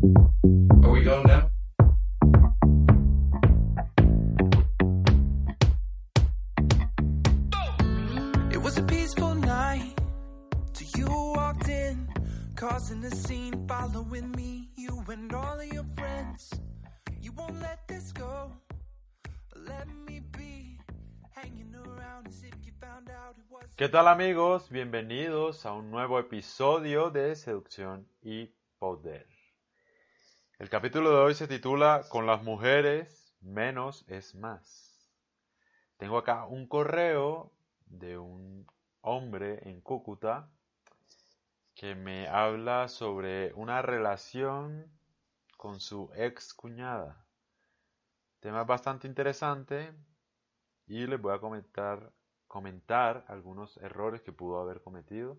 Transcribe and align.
Are 0.00 0.90
we 0.92 1.02
going 1.02 1.26
now? 1.26 1.50
It 8.52 8.62
was 8.62 8.78
a 8.78 8.82
peaceful 8.82 9.34
night 9.34 9.94
till 10.72 10.88
you 10.96 11.06
walked 11.34 11.68
in, 11.68 12.08
causing 12.54 13.04
a 13.04 13.10
scene, 13.10 13.66
following 13.66 14.30
me, 14.36 14.68
you 14.76 15.02
and 15.08 15.34
all 15.34 15.58
of 15.58 15.66
your 15.66 15.86
friends. 15.96 16.52
You 17.20 17.32
won't 17.32 17.60
let 17.60 17.88
this 17.88 18.12
go, 18.12 18.52
let 19.56 19.88
me 20.06 20.20
be 20.30 20.78
hanging 21.32 21.74
around 21.74 22.28
as 22.28 22.40
if 22.44 22.54
you 22.64 22.70
found 22.80 23.10
out 23.10 23.34
it 23.36 23.50
was. 23.50 23.64
¿Qué 23.76 23.88
tal 23.88 24.06
amigos? 24.06 24.68
Bienvenidos 24.70 25.66
a 25.66 25.72
un 25.72 25.90
nuevo 25.90 26.20
episodio 26.20 27.10
de 27.10 27.34
Seducción 27.34 28.06
y 28.22 28.54
Poder. 28.78 29.37
El 30.58 30.70
capítulo 30.70 31.10
de 31.10 31.18
hoy 31.18 31.34
se 31.36 31.46
titula 31.46 32.02
Con 32.08 32.26
las 32.26 32.42
mujeres 32.42 33.32
menos 33.40 34.04
es 34.08 34.34
más. 34.34 35.08
Tengo 35.98 36.18
acá 36.18 36.46
un 36.46 36.66
correo 36.66 37.52
de 37.86 38.18
un 38.18 38.66
hombre 39.00 39.60
en 39.68 39.80
Cúcuta 39.80 40.50
que 41.76 41.94
me 41.94 42.26
habla 42.26 42.88
sobre 42.88 43.52
una 43.54 43.82
relación 43.82 44.90
con 45.56 45.78
su 45.78 46.10
ex 46.16 46.52
cuñada. 46.54 47.24
Tema 48.40 48.64
bastante 48.64 49.06
interesante 49.06 49.94
y 50.88 51.06
les 51.06 51.20
voy 51.20 51.36
a 51.36 51.38
comentar, 52.48 53.24
algunos 53.28 53.76
errores 53.76 54.22
que 54.22 54.32
pudo 54.32 54.58
haber 54.58 54.82
cometido. 54.82 55.38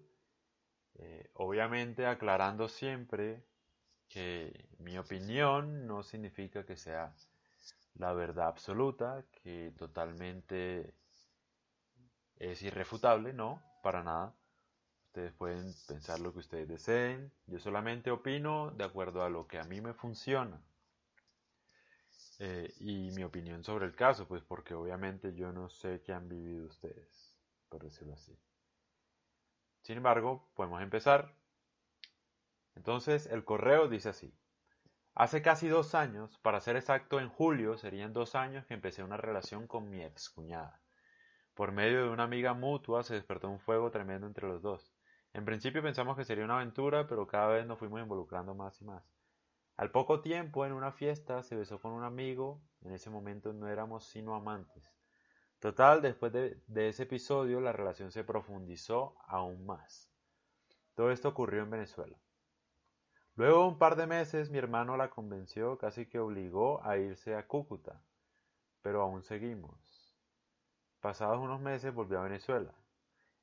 Eh, 0.93 1.29
obviamente 1.33 2.07
aclarando 2.07 2.69
siempre 2.69 3.48
que 4.09 4.67
mi 4.79 4.97
opinión 4.97 5.87
no 5.87 6.03
significa 6.03 6.65
que 6.65 6.75
sea 6.75 7.15
la 7.95 8.13
verdad 8.13 8.47
absoluta, 8.47 9.23
que 9.43 9.71
totalmente 9.77 10.93
es 12.37 12.61
irrefutable, 12.63 13.33
no, 13.33 13.61
para 13.83 14.03
nada. 14.03 14.33
Ustedes 15.07 15.33
pueden 15.33 15.73
pensar 15.87 16.19
lo 16.19 16.33
que 16.33 16.39
ustedes 16.39 16.67
deseen. 16.67 17.31
Yo 17.47 17.59
solamente 17.59 18.11
opino 18.11 18.71
de 18.71 18.83
acuerdo 18.83 19.23
a 19.23 19.29
lo 19.29 19.47
que 19.47 19.59
a 19.59 19.63
mí 19.63 19.81
me 19.81 19.93
funciona. 19.93 20.61
Eh, 22.39 22.73
y 22.79 23.11
mi 23.11 23.23
opinión 23.23 23.63
sobre 23.63 23.85
el 23.85 23.95
caso, 23.95 24.27
pues 24.27 24.43
porque 24.43 24.73
obviamente 24.73 25.33
yo 25.33 25.51
no 25.51 25.69
sé 25.69 26.01
qué 26.01 26.13
han 26.13 26.29
vivido 26.29 26.67
ustedes, 26.67 27.35
por 27.67 27.83
decirlo 27.83 28.13
así. 28.13 28.37
Sin 29.81 29.97
embargo, 29.97 30.49
podemos 30.53 30.81
empezar. 30.81 31.38
Entonces, 32.79 33.27
el 33.27 33.43
correo 33.43 33.89
dice 33.89 34.07
así. 34.07 34.33
Hace 35.13 35.41
casi 35.41 35.67
dos 35.67 35.95
años, 35.95 36.37
para 36.37 36.61
ser 36.61 36.77
exacto, 36.77 37.19
en 37.19 37.27
julio 37.27 37.77
serían 37.77 38.13
dos 38.13 38.35
años 38.35 38.65
que 38.65 38.73
empecé 38.73 39.03
una 39.03 39.17
relación 39.17 39.67
con 39.67 39.89
mi 39.89 40.01
ex 40.01 40.29
cuñada. 40.29 40.81
Por 41.55 41.73
medio 41.73 42.03
de 42.03 42.09
una 42.09 42.23
amiga 42.23 42.53
mutua 42.53 43.03
se 43.03 43.15
despertó 43.15 43.49
un 43.49 43.59
fuego 43.59 43.91
tremendo 43.91 44.27
entre 44.27 44.47
los 44.47 44.61
dos. 44.61 44.93
En 45.33 45.43
principio 45.43 45.83
pensamos 45.83 46.15
que 46.15 46.23
sería 46.23 46.45
una 46.45 46.55
aventura, 46.55 47.05
pero 47.05 47.27
cada 47.27 47.49
vez 47.49 47.67
nos 47.67 47.77
fuimos 47.77 47.99
involucrando 47.99 48.55
más 48.55 48.81
y 48.81 48.85
más. 48.85 49.03
Al 49.75 49.91
poco 49.91 50.21
tiempo, 50.21 50.65
en 50.65 50.71
una 50.71 50.93
fiesta, 50.93 51.43
se 51.43 51.57
besó 51.57 51.81
con 51.81 51.91
un 51.91 52.05
amigo. 52.05 52.61
En 52.79 52.93
ese 52.93 53.09
momento 53.09 53.51
no 53.51 53.67
éramos 53.67 54.05
sino 54.05 54.35
amantes. 54.35 54.85
Total, 55.59 56.01
después 56.01 56.31
de, 56.31 56.63
de 56.67 56.87
ese 56.87 57.03
episodio, 57.03 57.59
la 57.59 57.73
relación 57.73 58.13
se 58.13 58.23
profundizó 58.23 59.17
aún 59.27 59.65
más. 59.65 60.09
Todo 60.95 61.11
esto 61.11 61.27
ocurrió 61.27 61.63
en 61.63 61.71
Venezuela. 61.71 62.17
Luego 63.39 63.61
de 63.61 63.67
un 63.69 63.77
par 63.77 63.95
de 63.95 64.05
meses, 64.05 64.49
mi 64.51 64.57
hermano 64.57 64.97
la 64.97 65.09
convenció, 65.09 65.77
casi 65.77 66.07
que 66.07 66.19
obligó 66.19 66.83
a 66.83 66.97
irse 66.97 67.37
a 67.37 67.47
Cúcuta. 67.47 68.01
Pero 68.81 69.01
aún 69.01 69.23
seguimos. 69.23 70.13
Pasados 70.99 71.39
unos 71.39 71.61
meses 71.61 71.93
volvió 71.93 72.19
a 72.19 72.23
Venezuela. 72.23 72.73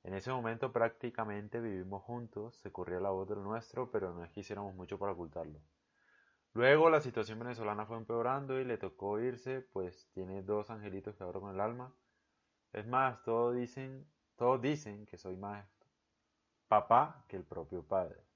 En 0.03 0.13
ese 0.13 0.31
momento 0.31 0.71
prácticamente 0.71 1.63
vivimos 1.63 2.03
juntos, 2.03 2.57
se 2.57 2.71
corría 2.71 3.01
la 3.01 3.09
voz 3.09 3.27
del 3.27 3.43
nuestro, 3.43 3.91
pero 3.91 4.13
no 4.13 4.23
es 4.23 4.31
que 4.33 4.41
hiciéramos 4.41 4.75
mucho 4.75 4.99
para 4.99 5.13
ocultarlo. 5.13 5.61
Luego 6.53 6.91
la 6.91 7.01
situación 7.01 7.39
venezolana 7.39 7.87
fue 7.87 7.97
empeorando 7.97 8.61
y 8.61 8.67
le 8.67 8.77
tocó 8.77 9.19
irse, 9.19 9.63
pues 9.63 10.11
tiene 10.13 10.43
dos 10.43 10.69
angelitos 10.69 11.17
que 11.17 11.23
adoro 11.23 11.41
con 11.41 11.55
el 11.55 11.61
alma. 11.63 11.91
Es 12.75 12.87
más, 12.87 13.23
todos 13.23 13.57
dicen, 13.57 14.07
todos 14.37 14.61
dicen 14.61 15.07
que 15.07 15.17
soy 15.17 15.39
más 15.39 15.67
papá 16.69 17.25
que 17.29 17.37
el 17.39 17.45
propio 17.45 17.83
padre. 17.83 18.27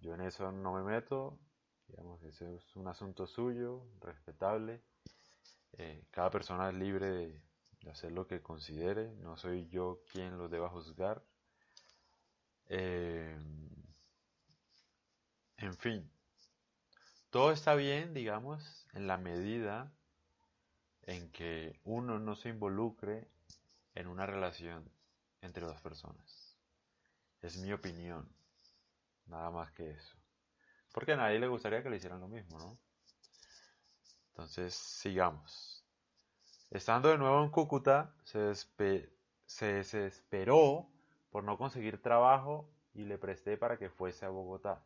Yo 0.00 0.14
en 0.14 0.22
eso 0.22 0.50
no 0.50 0.72
me 0.72 0.82
meto, 0.82 1.38
digamos, 1.86 2.22
ese 2.22 2.54
es 2.56 2.76
un 2.76 2.88
asunto 2.88 3.26
suyo, 3.26 3.86
respetable. 4.00 4.82
Eh, 5.72 6.06
cada 6.10 6.30
persona 6.30 6.70
es 6.70 6.74
libre 6.74 7.10
de, 7.10 7.42
hacer 7.90 8.12
lo 8.12 8.26
que 8.26 8.42
considere, 8.42 9.12
no 9.16 9.36
soy 9.36 9.68
yo 9.68 10.02
quien 10.10 10.36
lo 10.36 10.48
deba 10.48 10.68
juzgar. 10.68 11.22
Eh, 12.66 13.38
en 15.56 15.74
fin, 15.76 16.10
todo 17.30 17.52
está 17.52 17.74
bien, 17.74 18.14
digamos, 18.14 18.86
en 18.92 19.06
la 19.06 19.16
medida 19.16 19.92
en 21.02 21.30
que 21.32 21.78
uno 21.84 22.18
no 22.18 22.36
se 22.36 22.48
involucre 22.48 23.28
en 23.94 24.06
una 24.06 24.26
relación 24.26 24.90
entre 25.40 25.66
dos 25.66 25.80
personas. 25.80 26.56
Es 27.40 27.56
mi 27.58 27.72
opinión, 27.72 28.28
nada 29.30 29.50
más 29.50 29.70
que 29.72 29.90
eso. 29.90 30.16
Porque 30.92 31.12
a 31.12 31.16
nadie 31.16 31.38
le 31.38 31.48
gustaría 31.48 31.82
que 31.82 31.90
le 31.90 31.96
hicieran 31.96 32.20
lo 32.20 32.28
mismo, 32.28 32.58
¿no? 32.58 32.78
Entonces, 34.32 34.74
sigamos. 34.74 35.84
Estando 36.70 37.08
de 37.08 37.18
nuevo 37.18 37.42
en 37.42 37.50
Cúcuta, 37.50 38.14
se, 38.24 38.54
se 39.46 39.72
desesperó 39.72 40.88
por 41.30 41.44
no 41.44 41.56
conseguir 41.56 42.02
trabajo 42.02 42.68
y 42.92 43.04
le 43.04 43.18
presté 43.18 43.56
para 43.56 43.78
que 43.78 43.88
fuese 43.88 44.26
a 44.26 44.30
Bogotá 44.30 44.84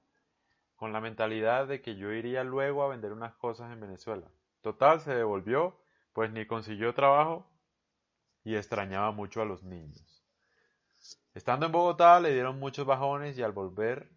con 0.76 0.92
la 0.92 1.00
mentalidad 1.00 1.66
de 1.66 1.80
que 1.80 1.96
yo 1.96 2.12
iría 2.12 2.44
luego 2.44 2.82
a 2.82 2.88
vender 2.88 3.12
unas 3.12 3.34
cosas 3.34 3.72
en 3.72 3.80
Venezuela. 3.80 4.26
Total, 4.60 5.00
se 5.00 5.14
devolvió, 5.14 5.76
pues 6.12 6.30
ni 6.32 6.46
consiguió 6.46 6.94
trabajo 6.94 7.46
y 8.44 8.56
extrañaba 8.56 9.12
mucho 9.12 9.40
a 9.40 9.44
los 9.44 9.62
niños. 9.62 10.24
Estando 11.34 11.66
en 11.66 11.72
Bogotá 11.72 12.20
le 12.20 12.32
dieron 12.32 12.58
muchos 12.58 12.86
bajones 12.86 13.38
y 13.38 13.42
al 13.42 13.52
volver 13.52 14.10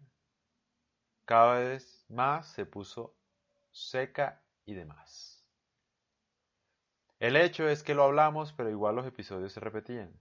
cada 1.28 1.58
vez 1.60 2.06
más 2.08 2.48
se 2.48 2.66
puso 2.66 3.14
seca 3.70 4.42
y 4.64 4.74
demás. 4.74 5.44
El 7.20 7.36
hecho 7.36 7.68
es 7.68 7.82
que 7.84 7.94
lo 7.94 8.02
hablamos, 8.02 8.52
pero 8.52 8.70
igual 8.70 8.96
los 8.96 9.06
episodios 9.06 9.52
se 9.52 9.60
repetían. 9.60 10.12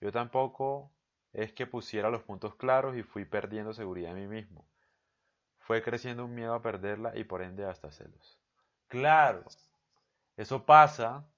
Yo 0.00 0.12
tampoco 0.12 0.92
es 1.32 1.52
que 1.54 1.66
pusiera 1.66 2.10
los 2.10 2.24
puntos 2.24 2.56
claros 2.56 2.96
y 2.96 3.02
fui 3.02 3.24
perdiendo 3.24 3.72
seguridad 3.72 4.12
en 4.12 4.28
mí 4.28 4.42
mismo 4.42 4.66
fue 5.68 5.82
creciendo 5.82 6.24
un 6.24 6.34
miedo 6.34 6.54
a 6.54 6.62
perderla 6.62 7.14
y 7.14 7.24
por 7.24 7.42
ende 7.42 7.66
hasta 7.66 7.90
celos. 7.90 8.38
Claro, 8.86 9.44
eso 10.38 10.64
pasa 10.64 11.28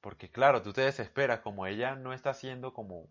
porque 0.00 0.30
claro, 0.30 0.62
tú 0.62 0.72
te 0.72 0.80
desesperas 0.80 1.40
como 1.40 1.66
ella 1.66 1.94
no 1.94 2.14
está 2.14 2.32
siendo 2.32 2.72
como 2.72 3.10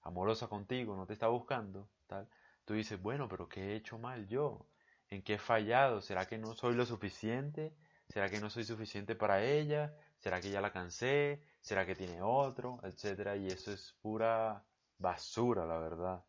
amorosa 0.00 0.48
contigo, 0.48 0.96
no 0.96 1.06
te 1.06 1.12
está 1.12 1.28
buscando, 1.28 1.86
tal. 2.06 2.30
Tú 2.64 2.74
dices, 2.74 3.00
bueno, 3.00 3.28
pero 3.28 3.48
¿qué 3.48 3.72
he 3.72 3.76
hecho 3.76 3.98
mal 3.98 4.26
yo? 4.26 4.66
¿En 5.10 5.22
qué 5.22 5.34
he 5.34 5.38
fallado? 5.38 6.00
¿Será 6.00 6.26
que 6.26 6.38
no 6.38 6.54
soy 6.54 6.74
lo 6.74 6.86
suficiente? 6.86 7.74
¿Será 8.08 8.28
que 8.28 8.40
no 8.40 8.50
soy 8.50 8.64
suficiente 8.64 9.14
para 9.14 9.42
ella? 9.44 9.94
¿Será 10.18 10.40
que 10.40 10.50
ya 10.50 10.60
la 10.60 10.72
cansé? 10.72 11.42
¿Será 11.60 11.84
que 11.86 11.94
tiene 11.94 12.22
otro? 12.22 12.80
Etcétera. 12.82 13.36
Y 13.36 13.48
eso 13.48 13.72
es 13.72 13.92
pura 14.00 14.64
basura, 14.98 15.66
la 15.66 15.78
verdad. 15.78 16.24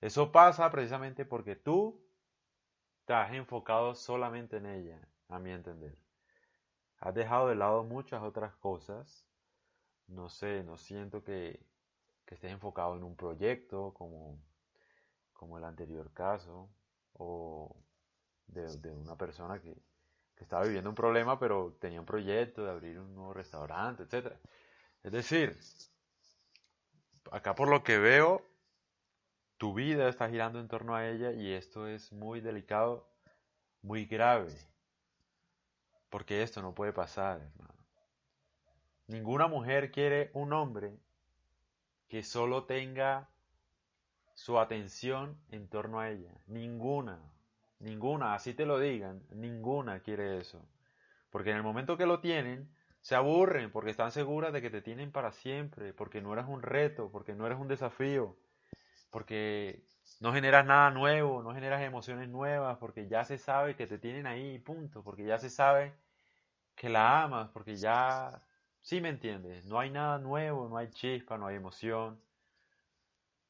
Eso 0.00 0.32
pasa 0.32 0.70
precisamente 0.70 1.24
porque 1.24 1.56
tú 1.56 2.02
has 3.06 3.32
enfocado 3.32 3.94
solamente 3.94 4.58
en 4.58 4.66
ella, 4.66 5.00
a 5.28 5.38
mi 5.38 5.50
entender. 5.50 5.96
Has 6.98 7.14
dejado 7.14 7.48
de 7.48 7.56
lado 7.56 7.84
muchas 7.84 8.22
otras 8.22 8.54
cosas. 8.56 9.26
No 10.06 10.28
sé, 10.28 10.62
no 10.64 10.76
siento 10.76 11.22
que, 11.22 11.60
que 12.26 12.34
estés 12.34 12.52
enfocado 12.52 12.96
en 12.96 13.04
un 13.04 13.16
proyecto 13.16 13.92
como, 13.94 14.38
como 15.40 15.56
el 15.56 15.64
anterior 15.64 16.12
caso, 16.12 16.68
o 17.14 17.74
de, 18.46 18.90
una 18.90 19.16
persona 19.16 19.58
que, 19.58 19.74
que, 20.36 20.44
estaba 20.44 20.64
viviendo 20.64 20.90
un 20.90 20.94
problema, 20.94 21.38
pero 21.38 21.78
tenía 21.80 21.98
un 21.98 22.04
proyecto 22.04 22.62
de 22.62 22.70
abrir 22.70 22.98
un 22.98 23.14
nuevo 23.14 23.32
restaurante, 23.32 24.02
etc. 24.02 24.34
Es 25.02 25.10
decir, 25.10 25.58
acá 27.32 27.54
por 27.54 27.70
lo 27.70 27.82
que 27.82 27.96
veo, 27.96 28.42
tu 29.56 29.72
vida 29.72 30.10
está 30.10 30.28
girando 30.28 30.60
en 30.60 30.68
torno 30.68 30.94
a 30.94 31.08
ella 31.08 31.32
y 31.32 31.54
esto 31.54 31.86
es 31.86 32.12
muy 32.12 32.42
delicado, 32.42 33.08
muy 33.80 34.04
grave. 34.04 34.54
Porque 36.10 36.42
esto 36.42 36.60
no 36.60 36.74
puede 36.74 36.92
pasar, 36.92 37.40
hermano. 37.40 37.86
Ninguna 39.06 39.48
mujer 39.48 39.90
quiere 39.90 40.30
un 40.34 40.52
hombre 40.52 40.98
que 42.08 42.22
solo 42.22 42.64
tenga 42.64 43.29
su 44.40 44.58
atención 44.58 45.38
en 45.50 45.68
torno 45.68 46.00
a 46.00 46.08
ella. 46.08 46.32
Ninguna. 46.46 47.20
ninguna, 47.78 48.34
así 48.34 48.54
te 48.54 48.64
lo 48.64 48.78
digan, 48.78 49.22
ninguna 49.34 50.00
quiere 50.00 50.38
eso. 50.38 50.66
Porque 51.30 51.50
en 51.50 51.58
el 51.58 51.62
momento 51.62 51.98
que 51.98 52.06
lo 52.06 52.20
tienen, 52.20 52.74
se 53.02 53.14
aburren 53.14 53.70
porque 53.70 53.90
están 53.90 54.12
seguras 54.12 54.52
de 54.54 54.62
que 54.62 54.70
te 54.70 54.80
tienen 54.80 55.12
para 55.12 55.30
siempre, 55.32 55.92
porque 55.92 56.22
no 56.22 56.32
eres 56.32 56.46
un 56.48 56.62
reto, 56.62 57.10
porque 57.12 57.34
no 57.34 57.46
eres 57.46 57.58
un 57.58 57.68
desafío, 57.68 58.34
porque 59.10 59.84
no 60.20 60.32
generas 60.32 60.64
nada 60.64 60.90
nuevo, 60.90 61.42
no 61.42 61.52
generas 61.54 61.82
emociones 61.82 62.30
nuevas, 62.30 62.78
porque 62.78 63.08
ya 63.08 63.24
se 63.24 63.36
sabe 63.36 63.76
que 63.76 63.86
te 63.86 63.98
tienen 63.98 64.26
ahí, 64.26 64.58
punto, 64.58 65.02
porque 65.02 65.24
ya 65.24 65.38
se 65.38 65.50
sabe 65.50 65.92
que 66.76 66.88
la 66.88 67.22
amas, 67.24 67.50
porque 67.50 67.76
ya, 67.76 68.42
sí 68.80 69.02
me 69.02 69.10
entiendes, 69.10 69.66
no 69.66 69.78
hay 69.78 69.90
nada 69.90 70.18
nuevo, 70.18 70.68
no 70.68 70.78
hay 70.78 70.88
chispa, 70.90 71.36
no 71.36 71.46
hay 71.46 71.56
emoción, 71.56 72.18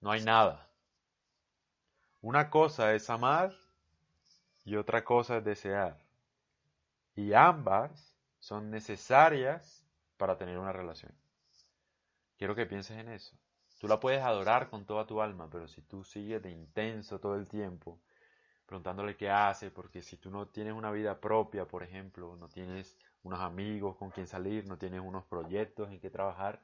no 0.01 0.11
hay 0.11 0.23
nada. 0.25 0.70
Una 2.23 2.51
cosa 2.51 2.95
es 2.95 3.09
amar 3.09 3.57
y 4.65 4.77
otra 4.77 5.05
cosa 5.05 5.39
es 5.39 5.45
desear. 5.45 5.99
Y 7.15 7.33
ambas 7.33 8.15
son 8.39 8.71
necesarias 8.71 9.87
para 10.19 10.37
tener 10.37 10.59
una 10.59 10.73
relación. 10.73 11.13
Quiero 12.37 12.55
que 12.55 12.67
pienses 12.67 12.99
en 12.99 13.09
eso. 13.09 13.35
Tú 13.79 13.89
la 13.89 13.99
puedes 13.99 14.23
adorar 14.23 14.69
con 14.69 14.85
toda 14.85 15.07
tu 15.07 15.23
alma, 15.23 15.49
pero 15.51 15.67
si 15.67 15.81
tú 15.81 16.05
sigues 16.05 16.43
de 16.43 16.51
intenso 16.51 17.19
todo 17.19 17.37
el 17.37 17.49
tiempo, 17.49 17.99
preguntándole 18.67 19.17
qué 19.17 19.31
hace, 19.31 19.71
porque 19.71 20.03
si 20.03 20.19
tú 20.19 20.31
no 20.31 20.47
tienes 20.47 20.75
una 20.75 20.91
vida 20.91 21.19
propia, 21.21 21.67
por 21.67 21.83
ejemplo, 21.83 22.37
no 22.37 22.51
tienes 22.51 22.99
unos 23.23 23.41
amigos 23.41 23.97
con 23.97 24.11
quien 24.11 24.27
salir, 24.27 24.67
no 24.67 24.77
tienes 24.77 25.01
unos 25.01 25.25
proyectos 25.25 25.91
en 25.91 26.01
que 26.01 26.11
trabajar, 26.11 26.63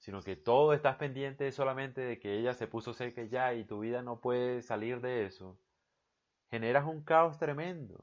sino 0.00 0.22
que 0.22 0.34
todo 0.34 0.72
estás 0.72 0.96
pendiente 0.96 1.52
solamente 1.52 2.00
de 2.00 2.18
que 2.18 2.38
ella 2.38 2.54
se 2.54 2.66
puso 2.66 2.94
seca 2.94 3.22
ya 3.24 3.54
y 3.54 3.64
tu 3.64 3.80
vida 3.80 4.02
no 4.02 4.20
puede 4.20 4.62
salir 4.62 5.00
de 5.00 5.26
eso, 5.26 5.58
generas 6.50 6.86
un 6.86 7.04
caos 7.04 7.38
tremendo 7.38 8.02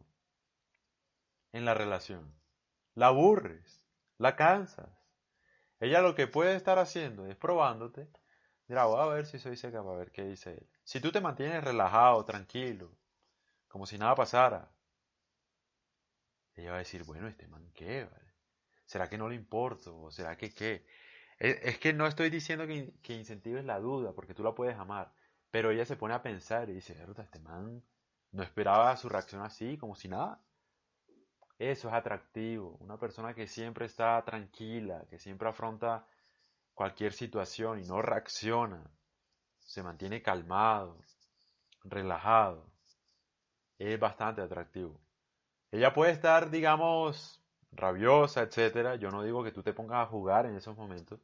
en 1.51 1.65
la 1.65 1.73
relación. 1.73 2.33
La 2.94 3.07
aburres, 3.07 3.85
la 4.19 4.35
cansas. 4.35 4.89
Ella 5.79 6.01
lo 6.01 6.15
que 6.15 6.27
puede 6.27 6.55
estar 6.55 6.77
haciendo 6.77 7.25
es 7.25 7.35
probándote. 7.35 8.07
Mira, 8.67 8.85
voy 8.85 9.01
a 9.01 9.05
ver 9.05 9.25
si 9.25 9.39
soy 9.39 9.57
seca 9.57 9.83
para 9.83 9.97
ver 9.97 10.11
qué 10.11 10.23
dice 10.23 10.51
él. 10.51 10.69
Si 10.83 11.01
tú 11.01 11.11
te 11.11 11.21
mantienes 11.21 11.63
relajado, 11.63 12.23
tranquilo, 12.25 12.91
como 13.67 13.88
si 13.88 13.97
nada 13.97 14.13
pasara, 14.13 14.71
ella 16.55 16.71
va 16.71 16.75
a 16.77 16.79
decir, 16.79 17.03
bueno, 17.03 17.27
este 17.27 17.47
man 17.47 17.71
qué, 17.73 18.07
¿Será 18.85 19.09
que 19.09 19.17
no 19.17 19.27
le 19.27 19.35
importo? 19.35 19.99
¿O 19.99 20.11
será 20.11 20.38
que 20.38 20.53
qué? 20.53 20.85
Es, 21.39 21.77
que 21.77 21.93
no 21.93 22.07
estoy 22.07 22.29
diciendo 22.29 22.65
que, 22.65 23.13
incentives 23.13 23.63
la 23.63 23.79
duda, 23.79 24.13
porque 24.13 24.33
tú 24.33 24.43
la 24.43 24.55
puedes 24.55 24.77
amar, 24.77 25.13
pero 25.51 25.71
ella 25.71 25.85
se 25.85 25.95
pone 25.95 26.13
a 26.15 26.23
pensar 26.23 26.69
y 26.69 26.73
dice, 26.73 26.97
este 27.17 27.39
man 27.39 27.83
no 28.31 28.43
esperaba 28.43 28.95
su 28.97 29.07
reacción 29.07 29.41
así, 29.41 29.77
como 29.77 29.95
si 29.95 30.07
nada. 30.07 30.41
Eso 31.59 31.87
es 31.87 31.93
atractivo, 31.93 32.77
una 32.79 32.97
persona 32.97 33.33
que 33.33 33.47
siempre 33.47 33.85
está 33.85 34.23
tranquila, 34.23 35.05
que 35.09 35.17
siempre 35.19 35.49
afronta 35.49 36.07
cualquier 36.73 37.13
situación 37.13 37.79
y 37.79 37.83
no 37.83 38.01
reacciona, 38.01 38.83
se 39.59 39.81
mantiene 39.81 40.21
calmado, 40.21 40.99
relajado, 41.83 42.65
es 43.79 43.99
bastante 43.99 44.41
atractivo. 44.41 44.99
Ella 45.71 45.93
puede 45.93 46.11
estar, 46.11 46.49
digamos, 46.49 47.41
rabiosa, 47.71 48.41
etcétera. 48.41 48.95
Yo 48.95 49.11
no 49.11 49.23
digo 49.23 49.43
que 49.43 49.51
tú 49.51 49.63
te 49.63 49.73
pongas 49.73 50.07
a 50.07 50.09
jugar 50.09 50.45
en 50.45 50.55
esos 50.55 50.75
momentos. 50.77 51.19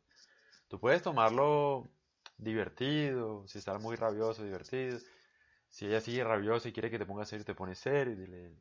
Tú 0.73 0.79
puedes 0.79 1.03
tomarlo 1.03 1.91
divertido, 2.35 3.47
si 3.47 3.59
está 3.59 3.77
muy 3.77 3.95
rabioso, 3.95 4.43
divertido. 4.43 4.97
Si 5.69 5.85
ella 5.85 6.01
sigue 6.01 6.23
rabiosa 6.23 6.67
y 6.67 6.73
quiere 6.73 6.89
que 6.89 6.97
te 6.97 7.05
pongas 7.05 7.29
serio, 7.29 7.45
te 7.45 7.53
pones 7.53 7.77
serio 7.77 8.13
y 8.13 8.15
dile, 8.15 8.57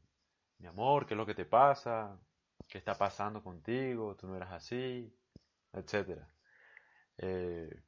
mi 0.58 0.66
amor, 0.66 1.06
¿qué 1.06 1.14
es 1.14 1.18
lo 1.18 1.24
que 1.24 1.34
te 1.34 1.46
pasa? 1.46 2.20
¿Qué 2.68 2.76
está 2.76 2.98
pasando 2.98 3.42
contigo? 3.42 4.14
Tú 4.14 4.26
no 4.26 4.36
eras 4.36 4.52
así, 4.52 5.10
etcétera. 5.72 6.28
Eh, 7.16 7.82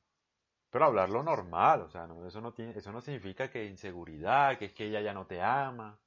pero 0.71 0.87
hablarlo 0.87 1.23
normal, 1.23 1.83
o 1.83 1.91
sea, 1.91 2.07
no, 2.07 2.27
eso, 2.27 2.41
no 2.41 2.55
tiene, 2.55 2.79
eso 2.79 2.93
no 2.93 3.03
significa 3.03 3.51
que 3.51 3.67
inseguridad, 3.67 4.57
que 4.59 4.67
es 4.67 4.73
que 4.73 4.87
ella 4.87 5.03
ya 5.03 5.13
no 5.13 5.27
te 5.27 5.43
ama 5.43 6.01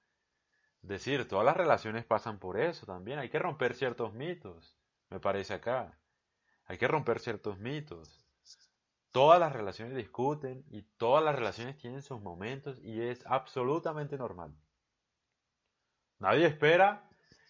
decir, 0.82 1.28
todas 1.28 1.46
las 1.46 1.58
relaciones 1.58 2.06
pasan 2.06 2.40
por 2.40 2.60
eso 2.60 2.88
también. 2.88 3.20
Hay 3.20 3.30
que 3.30 3.40
romper 3.40 3.76
ciertos 3.76 4.14
mitos, 4.14 4.76
me 5.12 5.20
parece 5.20 5.54
acá. 5.54 6.00
Hay 6.68 6.78
que 6.78 6.88
romper 6.88 7.20
ciertos 7.20 7.58
mitos. 7.60 8.26
Todas 9.12 9.40
las 9.40 9.54
relaciones 9.54 9.96
discuten 9.96 10.64
y 10.70 10.84
todas 10.84 11.24
las 11.24 11.36
relaciones 11.36 11.78
tienen 11.78 12.02
sus 12.02 12.22
momentos 12.22 12.80
y 12.84 13.02
es 13.02 13.26
absolutamente 13.26 14.18
normal. 14.18 14.54
Nadie 16.20 16.46
espera 16.46 17.10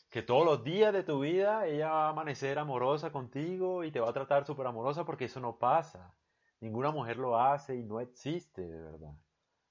que 0.09 0.21
todos 0.21 0.45
los 0.45 0.63
días 0.63 0.93
de 0.93 1.03
tu 1.03 1.19
vida 1.19 1.67
ella 1.67 1.89
va 1.89 2.05
a 2.07 2.09
amanecer 2.09 2.59
amorosa 2.59 3.11
contigo 3.11 3.83
y 3.83 3.91
te 3.91 3.99
va 3.99 4.09
a 4.09 4.13
tratar 4.13 4.45
súper 4.45 4.67
amorosa 4.67 5.03
porque 5.03 5.25
eso 5.25 5.39
no 5.39 5.57
pasa. 5.57 6.13
Ninguna 6.59 6.91
mujer 6.91 7.17
lo 7.17 7.39
hace 7.39 7.75
y 7.75 7.83
no 7.83 7.99
existe 7.99 8.61
de 8.61 8.81
verdad. 8.81 9.13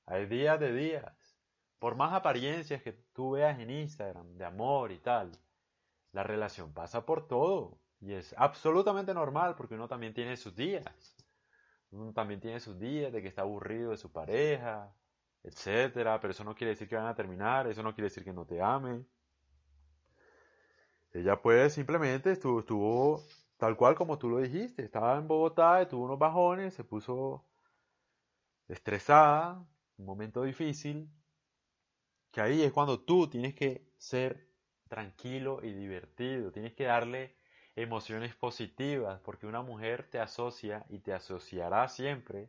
Hay 0.06 0.26
días 0.26 0.60
de 0.60 0.72
días 0.72 1.36
por 1.78 1.94
más 1.94 2.12
apariencias 2.12 2.82
que 2.82 2.92
tú 3.12 3.32
veas 3.32 3.58
en 3.58 3.70
Instagram 3.70 4.36
de 4.36 4.44
amor 4.44 4.92
y 4.92 4.98
tal, 4.98 5.32
la 6.12 6.22
relación 6.22 6.72
pasa 6.72 7.04
por 7.04 7.28
todo 7.28 7.78
y 8.00 8.12
es 8.12 8.34
absolutamente 8.36 9.14
normal 9.14 9.54
porque 9.56 9.74
uno 9.74 9.88
también 9.88 10.14
tiene 10.14 10.36
sus 10.36 10.54
días. 10.54 10.84
Uno 11.90 12.12
también 12.12 12.40
tiene 12.40 12.60
sus 12.60 12.78
días 12.78 13.12
de 13.12 13.22
que 13.22 13.28
está 13.28 13.42
aburrido 13.42 13.90
de 13.90 13.96
su 13.96 14.12
pareja, 14.12 14.92
etcétera, 15.42 16.20
pero 16.20 16.32
eso 16.32 16.44
no 16.44 16.54
quiere 16.54 16.72
decir 16.72 16.88
que 16.88 16.96
van 16.96 17.06
a 17.06 17.14
terminar, 17.14 17.66
eso 17.68 17.82
no 17.82 17.94
quiere 17.94 18.06
decir 18.08 18.24
que 18.24 18.32
no 18.32 18.44
te 18.44 18.60
ame. 18.60 19.04
Ella 21.12 21.40
pues 21.40 21.72
simplemente 21.72 22.32
estuvo, 22.32 22.60
estuvo 22.60 23.22
tal 23.56 23.76
cual 23.76 23.94
como 23.94 24.18
tú 24.18 24.28
lo 24.28 24.38
dijiste, 24.38 24.82
estaba 24.84 25.16
en 25.16 25.28
Bogotá, 25.28 25.86
tuvo 25.88 26.04
unos 26.04 26.18
bajones, 26.18 26.74
se 26.74 26.84
puso 26.84 27.46
estresada, 28.68 29.64
un 29.96 30.04
momento 30.04 30.42
difícil, 30.42 31.08
que 32.32 32.40
ahí 32.40 32.62
es 32.62 32.72
cuando 32.72 33.00
tú 33.00 33.28
tienes 33.30 33.54
que 33.54 33.88
ser 33.96 34.50
tranquilo 34.88 35.60
y 35.62 35.72
divertido, 35.72 36.52
tienes 36.52 36.74
que 36.74 36.84
darle 36.84 37.35
emociones 37.76 38.34
positivas, 38.34 39.20
porque 39.20 39.46
una 39.46 39.62
mujer 39.62 40.08
te 40.10 40.18
asocia 40.18 40.84
y 40.88 40.98
te 40.98 41.12
asociará 41.12 41.88
siempre 41.88 42.48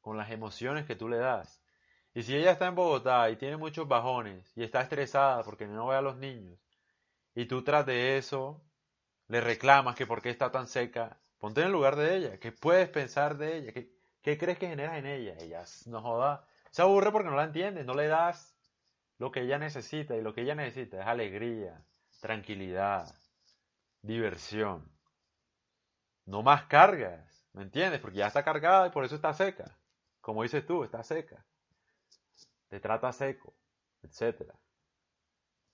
con 0.00 0.16
las 0.16 0.30
emociones 0.30 0.86
que 0.86 0.96
tú 0.96 1.08
le 1.08 1.18
das. 1.18 1.60
Y 2.14 2.22
si 2.22 2.36
ella 2.36 2.52
está 2.52 2.68
en 2.68 2.76
Bogotá 2.76 3.28
y 3.30 3.36
tiene 3.36 3.56
muchos 3.56 3.86
bajones 3.88 4.56
y 4.56 4.62
está 4.62 4.80
estresada 4.80 5.42
porque 5.42 5.66
no 5.66 5.88
ve 5.88 5.96
a 5.96 6.00
los 6.00 6.16
niños, 6.16 6.58
y 7.34 7.46
tú 7.46 7.62
tras 7.62 7.84
de 7.86 8.16
eso 8.16 8.62
le 9.28 9.40
reclamas 9.40 9.96
que 9.96 10.06
por 10.06 10.22
qué 10.22 10.30
está 10.30 10.50
tan 10.50 10.66
seca, 10.66 11.18
ponte 11.38 11.60
en 11.60 11.66
el 11.66 11.72
lugar 11.72 11.96
de 11.96 12.16
ella, 12.16 12.38
¿qué 12.38 12.52
puedes 12.52 12.88
pensar 12.88 13.36
de 13.38 13.58
ella? 13.58 13.72
¿Qué, 13.72 13.92
qué 14.22 14.38
crees 14.38 14.58
que 14.58 14.68
generas 14.68 14.98
en 14.98 15.06
ella? 15.06 15.34
Ella 15.40 15.64
no 15.86 16.00
joda, 16.00 16.46
se 16.70 16.82
aburre 16.82 17.12
porque 17.12 17.28
no 17.28 17.36
la 17.36 17.44
entiendes, 17.44 17.86
no 17.86 17.94
le 17.94 18.06
das 18.06 18.56
lo 19.18 19.30
que 19.32 19.42
ella 19.42 19.58
necesita 19.58 20.16
y 20.16 20.22
lo 20.22 20.32
que 20.32 20.42
ella 20.42 20.54
necesita 20.54 21.00
es 21.00 21.06
alegría, 21.06 21.84
tranquilidad, 22.20 23.14
diversión. 24.02 24.90
No 26.26 26.42
más 26.42 26.64
cargas, 26.64 27.46
¿me 27.52 27.62
entiendes? 27.62 28.00
Porque 28.00 28.18
ya 28.18 28.26
está 28.26 28.44
cargada 28.44 28.86
y 28.86 28.90
por 28.90 29.04
eso 29.04 29.16
está 29.16 29.32
seca. 29.34 29.76
Como 30.20 30.42
dices 30.42 30.64
tú, 30.66 30.84
está 30.84 31.02
seca. 31.02 31.44
Te 32.68 32.78
trata 32.78 33.12
seco, 33.12 33.54
etc. 34.02 34.52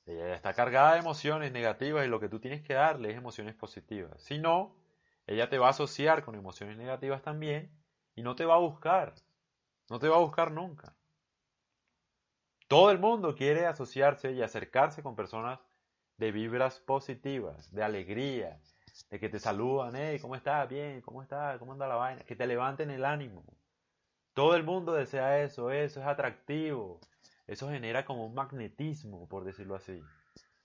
Ella 0.06 0.34
está 0.34 0.54
cargada 0.54 0.94
de 0.94 1.00
emociones 1.00 1.52
negativas 1.52 2.06
y 2.06 2.08
lo 2.08 2.20
que 2.20 2.28
tú 2.28 2.40
tienes 2.40 2.62
que 2.62 2.74
darle 2.74 3.10
es 3.10 3.16
emociones 3.16 3.54
positivas. 3.54 4.22
Si 4.22 4.38
no, 4.38 4.76
ella 5.26 5.50
te 5.50 5.58
va 5.58 5.66
a 5.66 5.70
asociar 5.70 6.24
con 6.24 6.36
emociones 6.36 6.76
negativas 6.76 7.22
también 7.22 7.70
y 8.14 8.22
no 8.22 8.36
te 8.36 8.44
va 8.44 8.54
a 8.54 8.58
buscar. 8.58 9.14
No 9.90 9.98
te 9.98 10.08
va 10.08 10.16
a 10.16 10.20
buscar 10.20 10.52
nunca. 10.52 10.94
Todo 12.68 12.90
el 12.90 12.98
mundo 12.98 13.34
quiere 13.34 13.66
asociarse 13.66 14.32
y 14.32 14.42
acercarse 14.42 15.02
con 15.02 15.14
personas 15.14 15.60
de 16.18 16.32
vibras 16.32 16.80
positivas, 16.80 17.72
de 17.72 17.82
alegría, 17.82 18.60
de 19.10 19.20
que 19.20 19.28
te 19.28 19.38
saludan, 19.38 19.94
hey, 19.96 20.18
¿cómo 20.20 20.36
estás? 20.36 20.68
Bien, 20.68 21.00
¿cómo 21.02 21.22
estás? 21.22 21.58
¿Cómo 21.58 21.72
anda 21.72 21.86
la 21.86 21.96
vaina? 21.96 22.24
Que 22.24 22.36
te 22.36 22.46
levanten 22.46 22.90
el 22.90 23.04
ánimo. 23.04 23.44
Todo 24.32 24.56
el 24.56 24.64
mundo 24.64 24.92
desea 24.92 25.42
eso, 25.42 25.70
eso 25.70 26.00
es 26.00 26.06
atractivo, 26.06 27.00
eso 27.46 27.70
genera 27.70 28.04
como 28.04 28.26
un 28.26 28.34
magnetismo, 28.34 29.28
por 29.28 29.44
decirlo 29.44 29.74
así. 29.74 30.02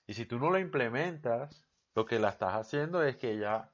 Y 0.07 0.13
si 0.13 0.25
tú 0.25 0.39
no 0.39 0.49
lo 0.49 0.59
implementas, 0.59 1.63
lo 1.95 2.05
que 2.05 2.19
la 2.19 2.29
estás 2.29 2.55
haciendo 2.55 3.03
es 3.03 3.17
que 3.17 3.31
ella 3.31 3.69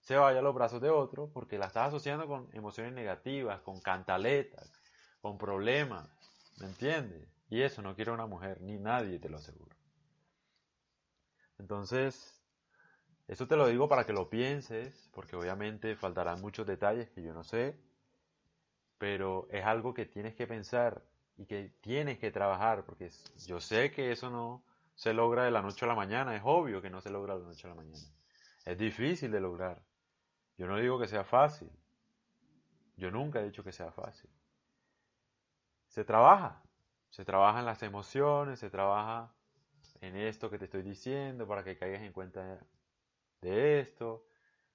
se 0.00 0.16
vaya 0.16 0.38
a 0.38 0.42
los 0.42 0.54
brazos 0.54 0.80
de 0.80 0.90
otro, 0.90 1.30
porque 1.32 1.58
la 1.58 1.66
estás 1.66 1.88
asociando 1.88 2.26
con 2.26 2.48
emociones 2.52 2.92
negativas, 2.92 3.60
con 3.60 3.80
cantaletas, 3.80 4.72
con 5.20 5.36
problemas, 5.36 6.08
¿me 6.60 6.66
entiendes? 6.66 7.28
Y 7.50 7.62
eso 7.62 7.82
no 7.82 7.94
quiere 7.94 8.12
una 8.12 8.26
mujer, 8.26 8.60
ni 8.60 8.78
nadie 8.78 9.18
te 9.18 9.28
lo 9.28 9.38
aseguro. 9.38 9.76
Entonces, 11.58 12.40
eso 13.26 13.46
te 13.46 13.56
lo 13.56 13.66
digo 13.66 13.88
para 13.88 14.04
que 14.04 14.12
lo 14.12 14.30
pienses, 14.30 15.10
porque 15.12 15.36
obviamente 15.36 15.96
faltarán 15.96 16.40
muchos 16.40 16.66
detalles 16.66 17.10
que 17.10 17.22
yo 17.22 17.34
no 17.34 17.44
sé, 17.44 17.78
pero 18.98 19.48
es 19.50 19.64
algo 19.64 19.94
que 19.94 20.06
tienes 20.06 20.34
que 20.34 20.46
pensar 20.46 21.02
y 21.36 21.46
que 21.46 21.72
tienes 21.80 22.18
que 22.18 22.30
trabajar, 22.30 22.84
porque 22.84 23.10
yo 23.46 23.60
sé 23.60 23.90
que 23.90 24.12
eso 24.12 24.30
no 24.30 24.64
se 24.94 25.14
logra 25.14 25.44
de 25.44 25.50
la 25.50 25.62
noche 25.62 25.84
a 25.84 25.88
la 25.88 25.94
mañana, 25.94 26.34
es 26.34 26.42
obvio 26.44 26.82
que 26.82 26.90
no 26.90 27.00
se 27.00 27.10
logra 27.10 27.34
de 27.34 27.42
la 27.42 27.46
noche 27.48 27.66
a 27.66 27.70
la 27.70 27.76
mañana. 27.76 28.04
Es 28.64 28.76
difícil 28.76 29.30
de 29.30 29.40
lograr. 29.40 29.82
Yo 30.56 30.66
no 30.66 30.76
digo 30.76 30.98
que 30.98 31.06
sea 31.06 31.22
fácil. 31.22 31.70
Yo 32.96 33.10
nunca 33.10 33.40
he 33.40 33.44
dicho 33.44 33.62
que 33.62 33.72
sea 33.72 33.92
fácil. 33.92 34.28
Se 35.86 36.04
trabaja. 36.04 36.62
Se 37.10 37.24
trabaja 37.24 37.60
en 37.60 37.66
las 37.66 37.82
emociones, 37.82 38.58
se 38.58 38.68
trabaja 38.68 39.32
en 40.00 40.16
esto 40.16 40.50
que 40.50 40.58
te 40.58 40.66
estoy 40.66 40.82
diciendo 40.82 41.46
para 41.46 41.64
que 41.64 41.76
caigas 41.76 42.02
en 42.02 42.12
cuenta 42.12 42.60
de 43.40 43.80
esto, 43.80 44.26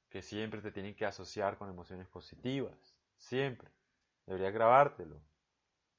que 0.09 0.21
siempre 0.21 0.61
te 0.61 0.71
tienen 0.71 0.95
que 0.95 1.05
asociar 1.05 1.57
con 1.57 1.69
emociones 1.69 2.07
positivas. 2.07 2.95
Siempre. 3.17 3.69
Deberías 4.25 4.53
grabártelo. 4.53 5.21